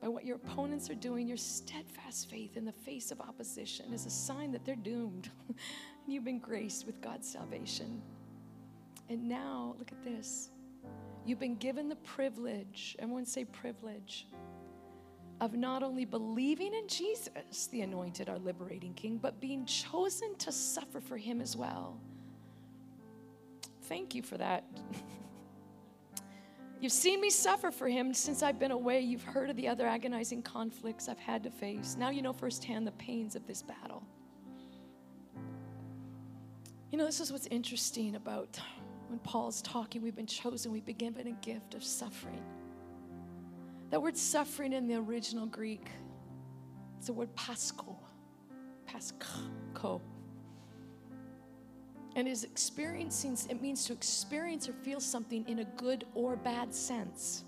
by 0.01 0.07
what 0.07 0.25
your 0.25 0.35
opponents 0.35 0.89
are 0.89 0.95
doing, 0.95 1.27
your 1.27 1.37
steadfast 1.37 2.29
faith 2.29 2.57
in 2.57 2.65
the 2.65 2.71
face 2.71 3.11
of 3.11 3.21
opposition 3.21 3.93
is 3.93 4.05
a 4.05 4.09
sign 4.09 4.51
that 4.51 4.63
they're 4.65 4.75
doomed. 4.75 5.29
and 5.47 5.57
you've 6.07 6.23
been 6.23 6.39
graced 6.39 6.85
with 6.85 7.01
God's 7.01 7.27
salvation. 7.27 8.01
And 9.09 9.27
now, 9.27 9.75
look 9.79 9.91
at 9.91 10.03
this. 10.03 10.49
You've 11.25 11.39
been 11.39 11.55
given 11.55 11.89
the 11.89 11.97
privilege, 11.97 12.95
everyone 12.99 13.25
say 13.25 13.45
privilege, 13.45 14.27
of 15.41 15.55
not 15.55 15.81
only 15.81 16.05
believing 16.05 16.73
in 16.75 16.87
Jesus, 16.87 17.67
the 17.71 17.81
anointed, 17.81 18.29
our 18.29 18.37
liberating 18.37 18.93
King, 18.93 19.17
but 19.17 19.41
being 19.41 19.65
chosen 19.65 20.35
to 20.35 20.51
suffer 20.51 21.01
for 21.01 21.17
him 21.17 21.41
as 21.41 21.57
well. 21.57 21.99
Thank 23.83 24.13
you 24.13 24.21
for 24.21 24.37
that. 24.37 24.63
You've 26.79 26.91
seen 26.91 27.19
me 27.19 27.31
suffer 27.31 27.71
for 27.71 27.87
him 27.87 28.13
since 28.13 28.43
I've 28.43 28.59
been 28.59 28.71
away. 28.71 29.01
You've 29.01 29.23
heard 29.23 29.49
of 29.49 29.55
the 29.55 29.67
other 29.67 29.87
agonizing 29.87 30.43
conflicts 30.43 31.09
I've 31.09 31.19
had 31.19 31.43
to 31.43 31.51
face. 31.51 31.95
Now 31.97 32.11
you 32.11 32.21
know 32.21 32.33
firsthand 32.33 32.85
the 32.85 32.91
pains 32.93 33.35
of 33.35 33.45
this 33.47 33.63
battle. 33.63 34.03
You 36.91 36.97
know, 36.97 37.05
this 37.05 37.19
is 37.19 37.31
what's 37.31 37.47
interesting 37.47 38.15
about 38.15 38.59
when 39.09 39.19
Paul's 39.19 39.61
talking. 39.61 40.01
We've 40.01 40.15
been 40.15 40.27
chosen, 40.27 40.71
we've 40.71 40.85
been 40.85 40.97
given 40.97 41.27
a 41.27 41.31
gift 41.31 41.73
of 41.73 41.83
suffering. 41.83 42.43
That 43.91 44.01
word 44.01 44.17
suffering 44.17 44.73
in 44.73 44.87
the 44.87 44.95
original 44.95 45.45
Greek, 45.45 45.87
it's 46.97 47.07
the 47.07 47.13
word 47.13 47.33
pascho. 47.35 47.97
Pascho 48.85 50.01
and 52.15 52.27
is 52.27 52.43
experiencing 52.43 53.37
it 53.49 53.61
means 53.61 53.85
to 53.85 53.93
experience 53.93 54.67
or 54.67 54.73
feel 54.73 54.99
something 54.99 55.47
in 55.47 55.59
a 55.59 55.63
good 55.77 56.05
or 56.13 56.35
bad 56.35 56.73
sense. 56.73 57.43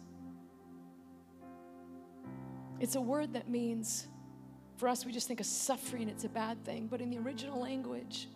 It's 2.79 2.95
a 2.95 3.01
word 3.01 3.33
that 3.33 3.49
means 3.49 4.07
for 4.77 4.87
us 4.87 5.05
we 5.05 5.11
just 5.11 5.27
think 5.27 5.39
of 5.39 5.45
suffering 5.45 6.09
it's 6.09 6.23
a 6.23 6.29
bad 6.29 6.63
thing. 6.65 6.87
But 6.87 7.01
in 7.01 7.09
the 7.09 7.17
original 7.17 7.59
language 7.59 8.27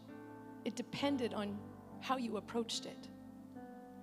it 0.66 0.76
depended 0.76 1.34
on 1.34 1.58
how 2.02 2.18
you 2.18 2.38
approached 2.38 2.86
it. 2.86 3.08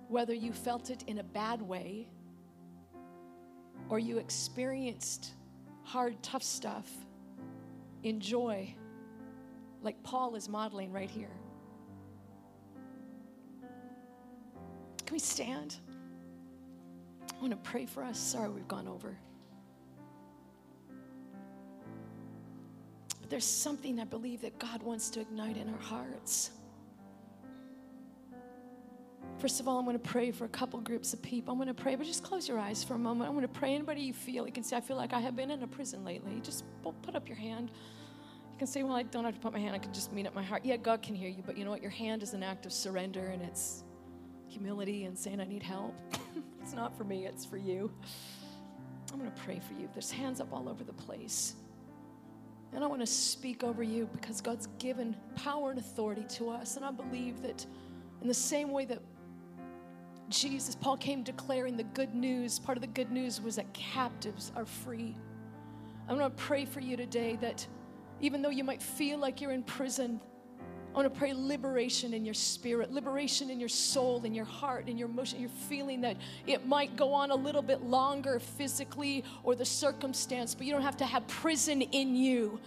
Whether 0.08 0.34
you 0.34 0.52
felt 0.52 0.90
it 0.90 1.04
in 1.06 1.18
a 1.18 1.22
bad 1.22 1.60
way 1.60 2.08
or 3.88 3.98
you 3.98 4.18
experienced 4.18 5.34
hard 5.82 6.20
tough 6.22 6.42
stuff 6.42 6.90
in 8.02 8.20
joy 8.20 8.74
like 9.82 10.02
paul 10.02 10.34
is 10.34 10.48
modeling 10.48 10.90
right 10.92 11.10
here 11.10 11.30
Can 15.06 15.14
we 15.14 15.18
stand? 15.18 15.76
I 17.30 17.40
want 17.40 17.50
to 17.50 17.70
pray 17.70 17.87
for 17.87 18.02
us. 18.02 18.18
Sorry, 18.18 18.48
we've 18.48 18.68
gone 18.68 18.88
over. 18.88 19.16
But 23.20 23.30
there's 23.30 23.44
something 23.44 24.00
I 24.00 24.04
believe 24.04 24.40
that 24.40 24.58
God 24.58 24.82
wants 24.82 25.10
to 25.10 25.20
ignite 25.20 25.56
in 25.56 25.68
our 25.68 25.80
hearts. 25.80 26.50
First 29.38 29.60
of 29.60 29.68
all, 29.68 29.78
I'm 29.78 29.84
going 29.84 29.98
to 29.98 30.08
pray 30.08 30.30
for 30.30 30.44
a 30.44 30.48
couple 30.48 30.80
groups 30.80 31.12
of 31.12 31.20
people. 31.20 31.52
I'm 31.52 31.58
going 31.58 31.68
to 31.68 31.74
pray, 31.74 31.96
but 31.96 32.06
just 32.06 32.22
close 32.22 32.48
your 32.48 32.58
eyes 32.58 32.82
for 32.82 32.94
a 32.94 32.98
moment. 32.98 33.28
I'm 33.28 33.34
going 33.34 33.46
to 33.46 33.52
pray. 33.52 33.74
Anybody 33.74 34.00
you 34.00 34.14
feel, 34.14 34.46
you 34.46 34.52
can 34.52 34.62
say, 34.62 34.76
I 34.76 34.80
feel 34.80 34.96
like 34.96 35.12
I 35.12 35.20
have 35.20 35.37
been 35.37 35.50
in 35.50 35.62
a 35.62 35.66
prison 35.66 36.04
lately. 36.04 36.40
Just 36.42 36.64
put 37.02 37.14
up 37.14 37.28
your 37.28 37.37
hand. 37.37 37.70
You 38.52 38.58
can 38.58 38.66
say, 38.66 38.82
Well, 38.82 38.94
I 38.94 39.02
don't 39.02 39.24
have 39.24 39.34
to 39.34 39.40
put 39.40 39.52
my 39.52 39.58
hand, 39.58 39.74
I 39.74 39.78
can 39.78 39.92
just 39.92 40.12
mean 40.12 40.26
up 40.26 40.34
my 40.34 40.42
heart. 40.42 40.64
Yeah, 40.64 40.76
God 40.76 41.02
can 41.02 41.14
hear 41.14 41.28
you, 41.28 41.42
but 41.44 41.58
you 41.58 41.64
know 41.64 41.70
what? 41.70 41.82
Your 41.82 41.90
hand 41.90 42.22
is 42.22 42.34
an 42.34 42.42
act 42.42 42.66
of 42.66 42.72
surrender 42.72 43.26
and 43.26 43.42
it's 43.42 43.82
humility 44.46 45.04
and 45.04 45.18
saying, 45.18 45.40
I 45.40 45.44
need 45.44 45.62
help. 45.62 45.94
it's 46.62 46.72
not 46.72 46.96
for 46.96 47.04
me, 47.04 47.26
it's 47.26 47.44
for 47.44 47.56
you. 47.56 47.90
I'm 49.12 49.18
going 49.18 49.30
to 49.30 49.42
pray 49.42 49.60
for 49.60 49.74
you. 49.74 49.88
There's 49.92 50.10
hands 50.10 50.40
up 50.40 50.52
all 50.52 50.68
over 50.68 50.84
the 50.84 50.92
place. 50.92 51.54
And 52.72 52.82
I 52.82 52.87
want 52.87 53.00
to 53.00 53.06
speak 53.06 53.62
over 53.62 53.82
you 53.82 54.08
because 54.12 54.40
God's 54.40 54.68
given 54.78 55.14
power 55.37 55.70
and 55.70 55.78
authority 55.78 56.24
to 56.30 56.50
us. 56.50 56.76
And 56.76 56.84
I 56.84 56.90
believe 56.90 57.42
that 57.42 57.64
in 58.20 58.28
the 58.28 58.34
same 58.34 58.70
way 58.70 58.84
that 58.87 59.00
Jesus, 60.28 60.74
Paul 60.74 60.96
came 60.96 61.22
declaring 61.22 61.76
the 61.76 61.84
good 61.84 62.14
news, 62.14 62.58
part 62.58 62.78
of 62.78 62.82
the 62.82 62.88
good 62.88 63.10
news 63.10 63.40
was 63.40 63.56
that 63.56 63.72
captives 63.72 64.52
are 64.56 64.64
free. 64.64 65.16
I'm 66.08 66.18
going 66.18 66.30
to 66.30 66.37
pray 66.37 66.64
for 66.64 66.80
you 66.80 66.96
today 66.96 67.37
that 67.40 67.66
even 68.20 68.42
though 68.42 68.50
you 68.50 68.64
might 68.64 68.82
feel 68.82 69.18
like 69.18 69.40
you're 69.40 69.52
in 69.52 69.62
prison, 69.62 70.20
I 70.94 70.96
want 70.96 71.12
to 71.12 71.18
pray 71.18 71.32
liberation 71.34 72.14
in 72.14 72.24
your 72.24 72.34
spirit, 72.34 72.92
liberation 72.92 73.50
in 73.50 73.58
your 73.58 73.68
soul, 73.68 74.22
in 74.24 74.32
your 74.32 74.44
heart, 74.44 74.88
in 74.88 74.96
your 74.96 75.08
emotion. 75.08 75.40
You're 75.40 75.48
feeling 75.48 76.00
that 76.02 76.16
it 76.46 76.66
might 76.68 76.94
go 76.94 77.12
on 77.12 77.32
a 77.32 77.34
little 77.34 77.62
bit 77.62 77.82
longer 77.82 78.38
physically 78.38 79.24
or 79.42 79.56
the 79.56 79.64
circumstance, 79.64 80.54
but 80.54 80.66
you 80.66 80.72
don't 80.72 80.82
have 80.82 80.96
to 80.98 81.04
have 81.04 81.26
prison 81.26 81.82
in 81.82 82.14
you. 82.14 82.60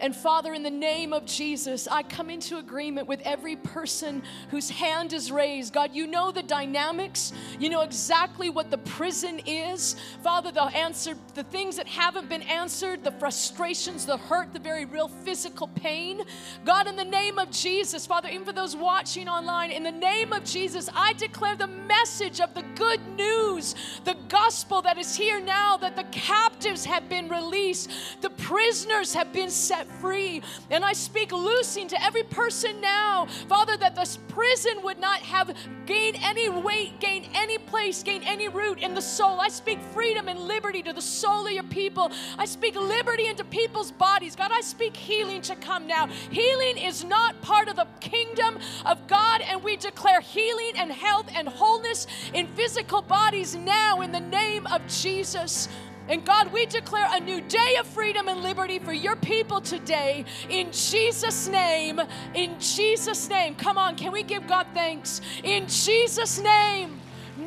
And 0.00 0.14
Father, 0.14 0.54
in 0.54 0.62
the 0.62 0.70
name 0.70 1.12
of 1.12 1.24
Jesus, 1.24 1.86
I 1.86 2.02
come 2.02 2.28
into 2.28 2.58
agreement 2.58 3.06
with 3.06 3.20
every 3.20 3.54
person 3.56 4.22
whose 4.50 4.68
hand 4.68 5.12
is 5.12 5.30
raised. 5.30 5.72
God, 5.72 5.94
you 5.94 6.06
know 6.06 6.32
the 6.32 6.42
dynamics. 6.42 7.32
You 7.60 7.68
know 7.70 7.82
exactly 7.82 8.50
what 8.50 8.70
the 8.70 8.78
prison 8.78 9.40
is. 9.46 9.94
Father, 10.22 10.50
the 10.50 10.64
answer, 10.64 11.14
the 11.34 11.44
things 11.44 11.76
that 11.76 11.86
haven't 11.86 12.28
been 12.28 12.42
answered, 12.42 13.04
the 13.04 13.12
frustrations, 13.12 14.04
the 14.04 14.16
hurt, 14.16 14.52
the 14.52 14.58
very 14.58 14.84
real 14.84 15.08
physical 15.08 15.68
pain. 15.68 16.22
God, 16.64 16.88
in 16.88 16.96
the 16.96 17.04
name 17.04 17.38
of 17.38 17.50
Jesus, 17.50 18.04
Father, 18.04 18.28
even 18.28 18.44
for 18.44 18.52
those 18.52 18.74
watching 18.74 19.28
online, 19.28 19.70
in 19.70 19.84
the 19.84 19.92
name 19.92 20.32
of 20.32 20.44
Jesus, 20.44 20.90
I 20.92 21.12
declare 21.12 21.54
the 21.54 21.68
message 21.68 22.40
of 22.40 22.52
the 22.54 22.64
good 22.74 23.00
news, 23.16 23.76
the 24.04 24.16
gospel 24.28 24.82
that 24.82 24.98
is 24.98 25.14
here 25.14 25.40
now, 25.40 25.76
that 25.76 25.94
the 25.94 26.04
captives 26.10 26.84
have 26.84 27.08
been 27.08 27.28
released, 27.28 27.90
the 28.20 28.30
prisoners 28.30 29.14
have 29.14 29.32
been 29.32 29.50
set 29.50 29.83
set 29.84 30.00
free. 30.00 30.42
And 30.70 30.84
I 30.84 30.92
speak 30.92 31.32
loosing 31.32 31.88
to 31.88 32.02
every 32.02 32.22
person 32.24 32.80
now, 32.80 33.26
Father, 33.48 33.76
that 33.78 33.94
this 33.94 34.18
prison 34.28 34.82
would 34.82 34.98
not 34.98 35.20
have 35.20 35.56
gained 35.86 36.18
any 36.22 36.48
weight, 36.48 36.98
gain 37.00 37.28
any 37.34 37.58
place, 37.58 38.02
gain 38.02 38.22
any 38.24 38.48
root 38.48 38.78
in 38.78 38.94
the 38.94 39.02
soul. 39.02 39.40
I 39.40 39.48
speak 39.48 39.80
freedom 39.92 40.28
and 40.28 40.38
liberty 40.40 40.82
to 40.82 40.92
the 40.92 41.02
soul 41.02 41.46
of 41.46 41.52
your 41.52 41.64
people. 41.64 42.10
I 42.38 42.44
speak 42.44 42.74
liberty 42.74 43.26
into 43.26 43.44
people's 43.44 43.92
bodies. 43.92 44.36
God, 44.36 44.50
I 44.52 44.60
speak 44.60 44.96
healing 44.96 45.42
to 45.42 45.56
come 45.56 45.86
now. 45.86 46.06
Healing 46.30 46.78
is 46.78 47.04
not 47.04 47.40
part 47.42 47.68
of 47.68 47.76
the 47.76 47.86
kingdom 48.00 48.58
of 48.86 49.06
God, 49.06 49.40
and 49.42 49.62
we 49.62 49.76
declare 49.76 50.20
healing 50.20 50.72
and 50.76 50.90
health 50.90 51.28
and 51.34 51.48
wholeness 51.48 52.06
in 52.32 52.46
physical 52.48 53.02
bodies 53.02 53.54
now 53.54 54.00
in 54.00 54.12
the 54.12 54.20
name 54.20 54.66
of 54.66 54.86
Jesus. 54.86 55.68
And 56.08 56.24
God, 56.24 56.52
we 56.52 56.66
declare 56.66 57.08
a 57.10 57.20
new 57.20 57.40
day 57.40 57.76
of 57.78 57.86
freedom 57.86 58.28
and 58.28 58.42
liberty 58.42 58.78
for 58.78 58.92
your 58.92 59.16
people 59.16 59.60
today 59.60 60.26
in 60.50 60.70
Jesus' 60.70 61.48
name. 61.48 62.00
In 62.34 62.58
Jesus' 62.60 63.28
name. 63.28 63.54
Come 63.54 63.78
on, 63.78 63.96
can 63.96 64.12
we 64.12 64.22
give 64.22 64.46
God 64.46 64.66
thanks? 64.74 65.22
In 65.42 65.66
Jesus' 65.66 66.38
name. 66.38 67.00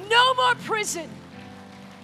No 0.09 0.33
more 0.33 0.55
prison. 0.55 1.07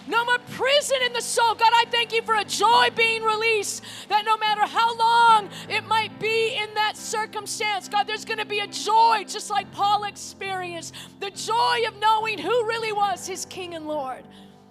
No 0.05 0.23
more 0.25 0.37
prison 0.51 0.97
in 1.05 1.13
the 1.13 1.21
soul. 1.21 1.55
God, 1.55 1.71
I 1.73 1.85
thank 1.89 2.13
you 2.13 2.21
for 2.21 2.35
a 2.35 2.43
joy 2.43 2.89
being 2.95 3.23
released 3.23 3.83
that 4.09 4.23
no 4.25 4.37
matter 4.37 4.65
how 4.65 4.95
long 4.97 5.49
it 5.69 5.87
might 5.87 6.19
be 6.19 6.55
in 6.55 6.71
that 6.75 6.97
circumstance, 6.97 7.87
God, 7.87 8.05
there's 8.05 8.25
going 8.25 8.37
to 8.37 8.45
be 8.45 8.59
a 8.59 8.67
joy 8.67 9.23
just 9.25 9.49
like 9.49 9.71
Paul 9.71 10.03
experienced 10.03 10.93
the 11.19 11.31
joy 11.31 11.83
of 11.87 11.97
knowing 11.99 12.37
who 12.37 12.67
really 12.67 12.91
was 12.91 13.25
his 13.25 13.45
King 13.45 13.75
and 13.75 13.87
Lord. 13.87 14.23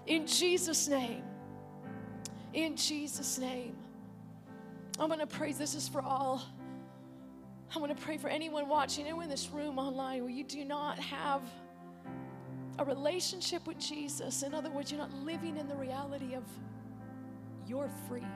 In 0.07 0.27
Jesus' 0.27 0.87
name 0.87 1.23
in 2.55 2.77
Jesus' 2.77 3.38
name. 3.38 3.77
I'm 4.99 5.09
going 5.09 5.21
to 5.21 5.27
pray. 5.27 5.53
This 5.53 5.75
is 5.75 5.88
for 5.88 6.03
all. 6.03 6.43
I'm 7.75 7.81
going 7.81 7.95
to 7.95 8.01
pray 8.03 8.19
for 8.19 8.29
anyone 8.29 8.69
watching, 8.69 9.05
anyone 9.05 9.25
in 9.25 9.31
this 9.31 9.51
room 9.51 9.79
online 9.79 10.23
where 10.23 10.33
you 10.33 10.45
do 10.45 10.65
not 10.65 10.99
have 10.99 11.43
a 12.79 12.85
relationship 12.85 13.67
with 13.67 13.79
Jesus. 13.79 14.43
In 14.43 14.55
other 14.55 14.71
words, 14.71 14.93
you're 14.93 15.01
not 15.01 15.12
living 15.25 15.57
in 15.57 15.69
the 15.69 15.75
reality 15.75 16.35
of 16.35 16.45
you're 17.67 17.91
free, 18.09 18.27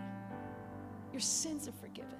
your 1.12 1.20
sins 1.20 1.68
are 1.68 1.72
forgiven. 1.72 2.16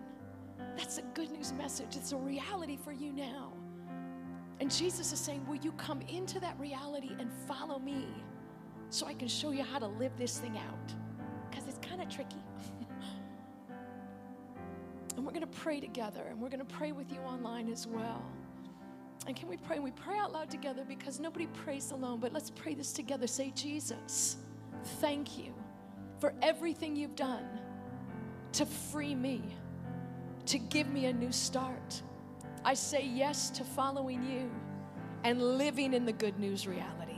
That's 0.77 0.99
a 0.99 1.03
good 1.15 1.31
news 1.31 1.53
message. 1.55 1.97
It's 1.97 2.13
a 2.13 2.17
reality 2.17 2.77
for 2.77 2.93
you 2.93 3.13
now. 3.13 3.53
And 4.61 4.71
Jesus 4.71 5.13
is 5.13 5.19
saying, 5.19 5.47
Will 5.47 5.57
you 5.57 5.73
come 5.73 6.01
into 6.03 6.41
that 6.41 6.59
reality 6.59 7.11
and 7.19 7.31
follow 7.47 7.79
me 7.79 8.07
so 8.91 9.07
I 9.07 9.15
can 9.15 9.29
show 9.29 9.51
you 9.51 9.63
how 9.63 9.79
to 9.79 9.87
live 9.87 10.13
this 10.19 10.39
thing 10.39 10.59
out? 10.59 11.06
Of 12.07 12.15
tricky. 12.15 12.37
and 15.17 15.25
we're 15.25 15.33
going 15.33 15.41
to 15.41 15.59
pray 15.59 15.81
together, 15.81 16.23
and 16.29 16.41
we're 16.41 16.49
going 16.49 16.65
to 16.65 16.75
pray 16.75 16.93
with 16.93 17.11
you 17.13 17.19
online 17.21 17.71
as 17.71 17.87
well. 17.87 18.25
And 19.27 19.35
can 19.35 19.49
we 19.49 19.57
pray? 19.57 19.77
And 19.77 19.85
We 19.85 19.91
pray 19.93 20.19
out 20.19 20.33
loud 20.33 20.51
together 20.51 20.85
because 20.87 21.19
nobody 21.19 21.47
prays 21.47 21.91
alone, 21.91 22.21
but 22.21 22.33
let's 22.33 22.51
pray 22.51 22.75
this 22.75 22.93
together. 22.93 23.27
Say, 23.27 23.53
Jesus, 23.55 24.37
thank 25.01 25.39
you 25.39 25.53
for 26.21 26.33
everything 26.43 26.95
you've 26.97 27.17
done 27.17 27.47
to 28.53 28.67
free 28.67 29.15
me, 29.15 29.43
to 30.47 30.59
give 30.59 30.89
me 30.89 31.07
a 31.07 31.13
new 31.13 31.33
start. 31.33 32.03
I 32.65 32.75
say 32.75 33.05
yes 33.05 33.51
to 33.51 33.65
following 33.65 34.23
you 34.23 34.51
and 35.25 35.43
living 35.59 35.93
in 35.93 36.05
the 36.05 36.13
good 36.13 36.39
news 36.39 36.67
reality. 36.67 37.17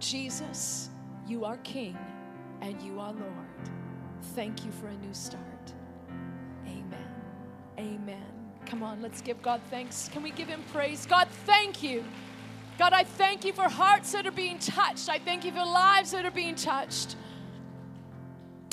Jesus, 0.00 0.90
you 1.26 1.44
are 1.44 1.56
King 1.58 1.96
and 2.60 2.80
you 2.82 2.98
are 2.98 3.12
Lord. 3.12 3.43
Thank 4.34 4.64
you 4.64 4.72
for 4.72 4.88
a 4.88 4.96
new 4.96 5.12
start. 5.12 5.72
Amen. 6.66 7.08
Amen. 7.78 8.22
Come 8.66 8.82
on, 8.82 9.02
let's 9.02 9.20
give 9.20 9.40
God 9.42 9.60
thanks. 9.70 10.08
Can 10.08 10.22
we 10.22 10.30
give 10.30 10.48
Him 10.48 10.62
praise? 10.72 11.06
God, 11.06 11.28
thank 11.46 11.82
you. 11.82 12.04
God, 12.78 12.92
I 12.92 13.04
thank 13.04 13.44
you 13.44 13.52
for 13.52 13.68
hearts 13.68 14.12
that 14.12 14.26
are 14.26 14.32
being 14.32 14.58
touched. 14.58 15.08
I 15.08 15.18
thank 15.18 15.44
you 15.44 15.52
for 15.52 15.64
lives 15.64 16.10
that 16.10 16.24
are 16.24 16.30
being 16.30 16.56
touched. 16.56 17.16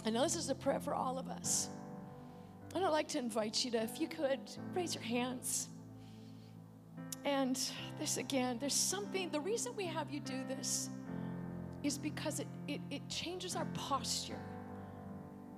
I 0.05 0.09
know 0.09 0.23
this 0.23 0.35
is 0.35 0.49
a 0.49 0.55
prayer 0.55 0.79
for 0.79 0.95
all 0.95 1.19
of 1.19 1.29
us. 1.29 1.69
And 2.73 2.83
I'd 2.83 2.89
like 2.89 3.09
to 3.09 3.19
invite 3.19 3.63
you 3.63 3.71
to, 3.71 3.83
if 3.83 3.99
you 3.99 4.07
could, 4.07 4.39
raise 4.73 4.95
your 4.95 5.03
hands. 5.03 5.67
And 7.25 7.59
this 7.99 8.17
again, 8.17 8.57
there's 8.59 8.73
something, 8.73 9.29
the 9.29 9.39
reason 9.39 9.73
we 9.75 9.85
have 9.85 10.09
you 10.09 10.19
do 10.21 10.43
this 10.47 10.89
is 11.83 11.97
because 11.97 12.39
it, 12.39 12.47
it, 12.67 12.81
it 12.89 13.07
changes 13.09 13.55
our 13.55 13.65
posture. 13.73 14.39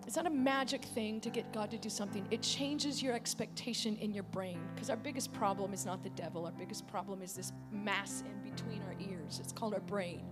It's 0.05 0.15
not 0.15 0.27
a 0.27 0.31
magic 0.31 0.83
thing 0.83 1.21
to 1.21 1.29
get 1.29 1.51
God 1.53 1.71
to 1.71 1.77
do 1.77 1.89
something. 1.89 2.25
It 2.29 2.41
changes 2.41 3.01
your 3.01 3.13
expectation 3.13 3.95
in 3.97 4.13
your 4.13 4.23
brain. 4.23 4.59
Because 4.73 4.89
our 4.89 4.97
biggest 4.97 5.31
problem 5.33 5.73
is 5.73 5.85
not 5.85 6.03
the 6.03 6.09
devil, 6.09 6.45
our 6.45 6.51
biggest 6.51 6.87
problem 6.87 7.21
is 7.21 7.33
this 7.33 7.53
mass 7.71 8.23
in 8.25 8.51
between 8.51 8.81
our 8.83 8.95
ears. 8.99 9.39
It's 9.41 9.53
called 9.53 9.73
our 9.73 9.79
brain. 9.79 10.23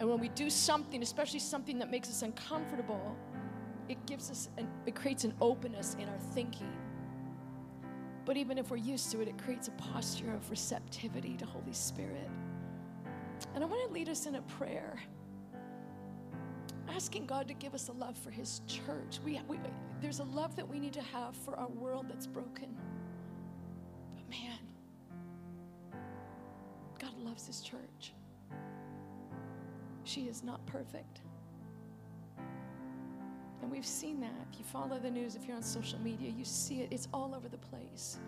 And 0.00 0.08
when 0.08 0.20
we 0.20 0.28
do 0.30 0.48
something, 0.48 1.02
especially 1.02 1.40
something 1.40 1.78
that 1.78 1.90
makes 1.90 2.08
us 2.08 2.22
uncomfortable, 2.22 3.16
it 3.88 4.04
gives 4.06 4.30
us, 4.30 4.48
an, 4.56 4.68
it 4.86 4.94
creates 4.94 5.24
an 5.24 5.34
openness 5.40 5.96
in 5.98 6.08
our 6.08 6.18
thinking. 6.32 6.72
But 8.24 8.36
even 8.36 8.58
if 8.58 8.70
we're 8.70 8.76
used 8.76 9.10
to 9.12 9.20
it, 9.22 9.28
it 9.28 9.38
creates 9.38 9.68
a 9.68 9.70
posture 9.72 10.32
of 10.32 10.50
receptivity 10.50 11.36
to 11.38 11.46
Holy 11.46 11.72
Spirit. 11.72 12.28
And 13.54 13.64
I 13.64 13.66
want 13.66 13.88
to 13.88 13.92
lead 13.92 14.08
us 14.08 14.26
in 14.26 14.36
a 14.36 14.42
prayer, 14.42 15.00
asking 16.94 17.26
God 17.26 17.48
to 17.48 17.54
give 17.54 17.74
us 17.74 17.88
a 17.88 17.92
love 17.92 18.16
for 18.16 18.30
His 18.30 18.60
church. 18.66 19.20
We, 19.24 19.40
we, 19.48 19.58
there's 20.00 20.20
a 20.20 20.24
love 20.24 20.56
that 20.56 20.68
we 20.68 20.78
need 20.78 20.92
to 20.94 21.02
have 21.02 21.36
for 21.36 21.56
our 21.56 21.68
world 21.68 22.06
that's 22.08 22.26
broken. 22.26 22.76
But 24.14 24.28
man, 24.30 24.58
God 26.98 27.16
loves 27.18 27.46
His 27.46 27.60
church. 27.60 28.12
She 30.04 30.22
is 30.22 30.42
not 30.42 30.64
perfect. 30.66 31.20
And 33.60 33.70
we've 33.70 33.86
seen 33.86 34.20
that. 34.20 34.46
If 34.50 34.58
you 34.58 34.64
follow 34.64 34.98
the 34.98 35.10
news, 35.10 35.36
if 35.36 35.46
you're 35.46 35.56
on 35.56 35.62
social 35.62 35.98
media, 35.98 36.30
you 36.30 36.44
see 36.44 36.80
it. 36.80 36.88
It's 36.90 37.08
all 37.12 37.34
over 37.34 37.48
the 37.48 37.58
place. 37.58 38.18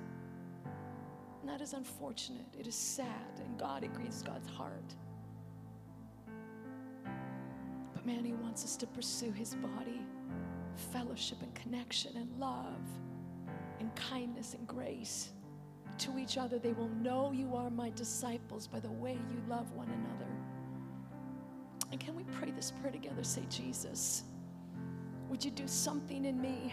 And 1.40 1.48
that 1.48 1.60
is 1.62 1.72
unfortunate. 1.72 2.44
It 2.58 2.66
is 2.66 2.74
sad. 2.74 3.06
And 3.38 3.58
God, 3.58 3.84
it 3.84 3.94
grieves 3.94 4.22
God's 4.22 4.48
heart. 4.50 4.94
But 8.00 8.14
man, 8.14 8.24
He 8.24 8.32
wants 8.32 8.64
us 8.64 8.76
to 8.76 8.86
pursue 8.86 9.30
His 9.30 9.54
body, 9.56 10.00
fellowship 10.90 11.42
and 11.42 11.54
connection 11.54 12.16
and 12.16 12.30
love 12.40 12.80
and 13.78 13.94
kindness 13.94 14.54
and 14.54 14.66
grace 14.66 15.32
to 15.98 16.18
each 16.18 16.38
other. 16.38 16.58
They 16.58 16.72
will 16.72 16.88
know 16.88 17.30
you 17.32 17.54
are 17.54 17.68
my 17.68 17.90
disciples 17.90 18.66
by 18.66 18.80
the 18.80 18.90
way 18.90 19.12
you 19.12 19.42
love 19.50 19.70
one 19.72 19.88
another. 19.88 20.30
And 21.92 22.00
can 22.00 22.16
we 22.16 22.24
pray 22.24 22.52
this 22.52 22.70
prayer 22.70 22.90
together? 22.90 23.22
Say, 23.22 23.42
Jesus, 23.50 24.22
would 25.28 25.44
you 25.44 25.50
do 25.50 25.68
something 25.68 26.24
in 26.24 26.40
me? 26.40 26.72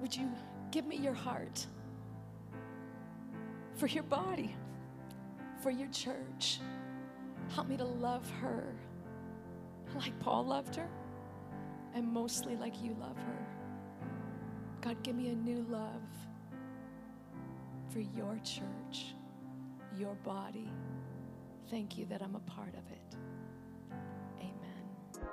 Would 0.00 0.16
you 0.16 0.30
give 0.70 0.86
me 0.86 0.96
your 0.96 1.12
heart 1.12 1.66
for 3.74 3.86
your 3.86 4.04
body, 4.04 4.56
for 5.62 5.70
your 5.70 5.88
church? 5.88 6.58
Help 7.54 7.68
me 7.68 7.76
to 7.76 7.84
love 7.84 8.28
her 8.40 8.64
like 9.94 10.18
Paul 10.20 10.46
loved 10.46 10.76
her, 10.76 10.88
and 11.94 12.06
mostly 12.06 12.56
like 12.56 12.82
you 12.82 12.96
love 13.00 13.16
her. 13.16 13.46
God, 14.80 15.02
give 15.02 15.16
me 15.16 15.28
a 15.28 15.34
new 15.34 15.64
love 15.68 16.02
for 17.88 18.00
your 18.00 18.38
church, 18.44 19.14
your 19.96 20.14
body. 20.16 20.70
Thank 21.70 21.98
you 21.98 22.06
that 22.06 22.22
I'm 22.22 22.34
a 22.34 22.40
part 22.40 22.74
of 22.74 22.90
it. 22.92 22.95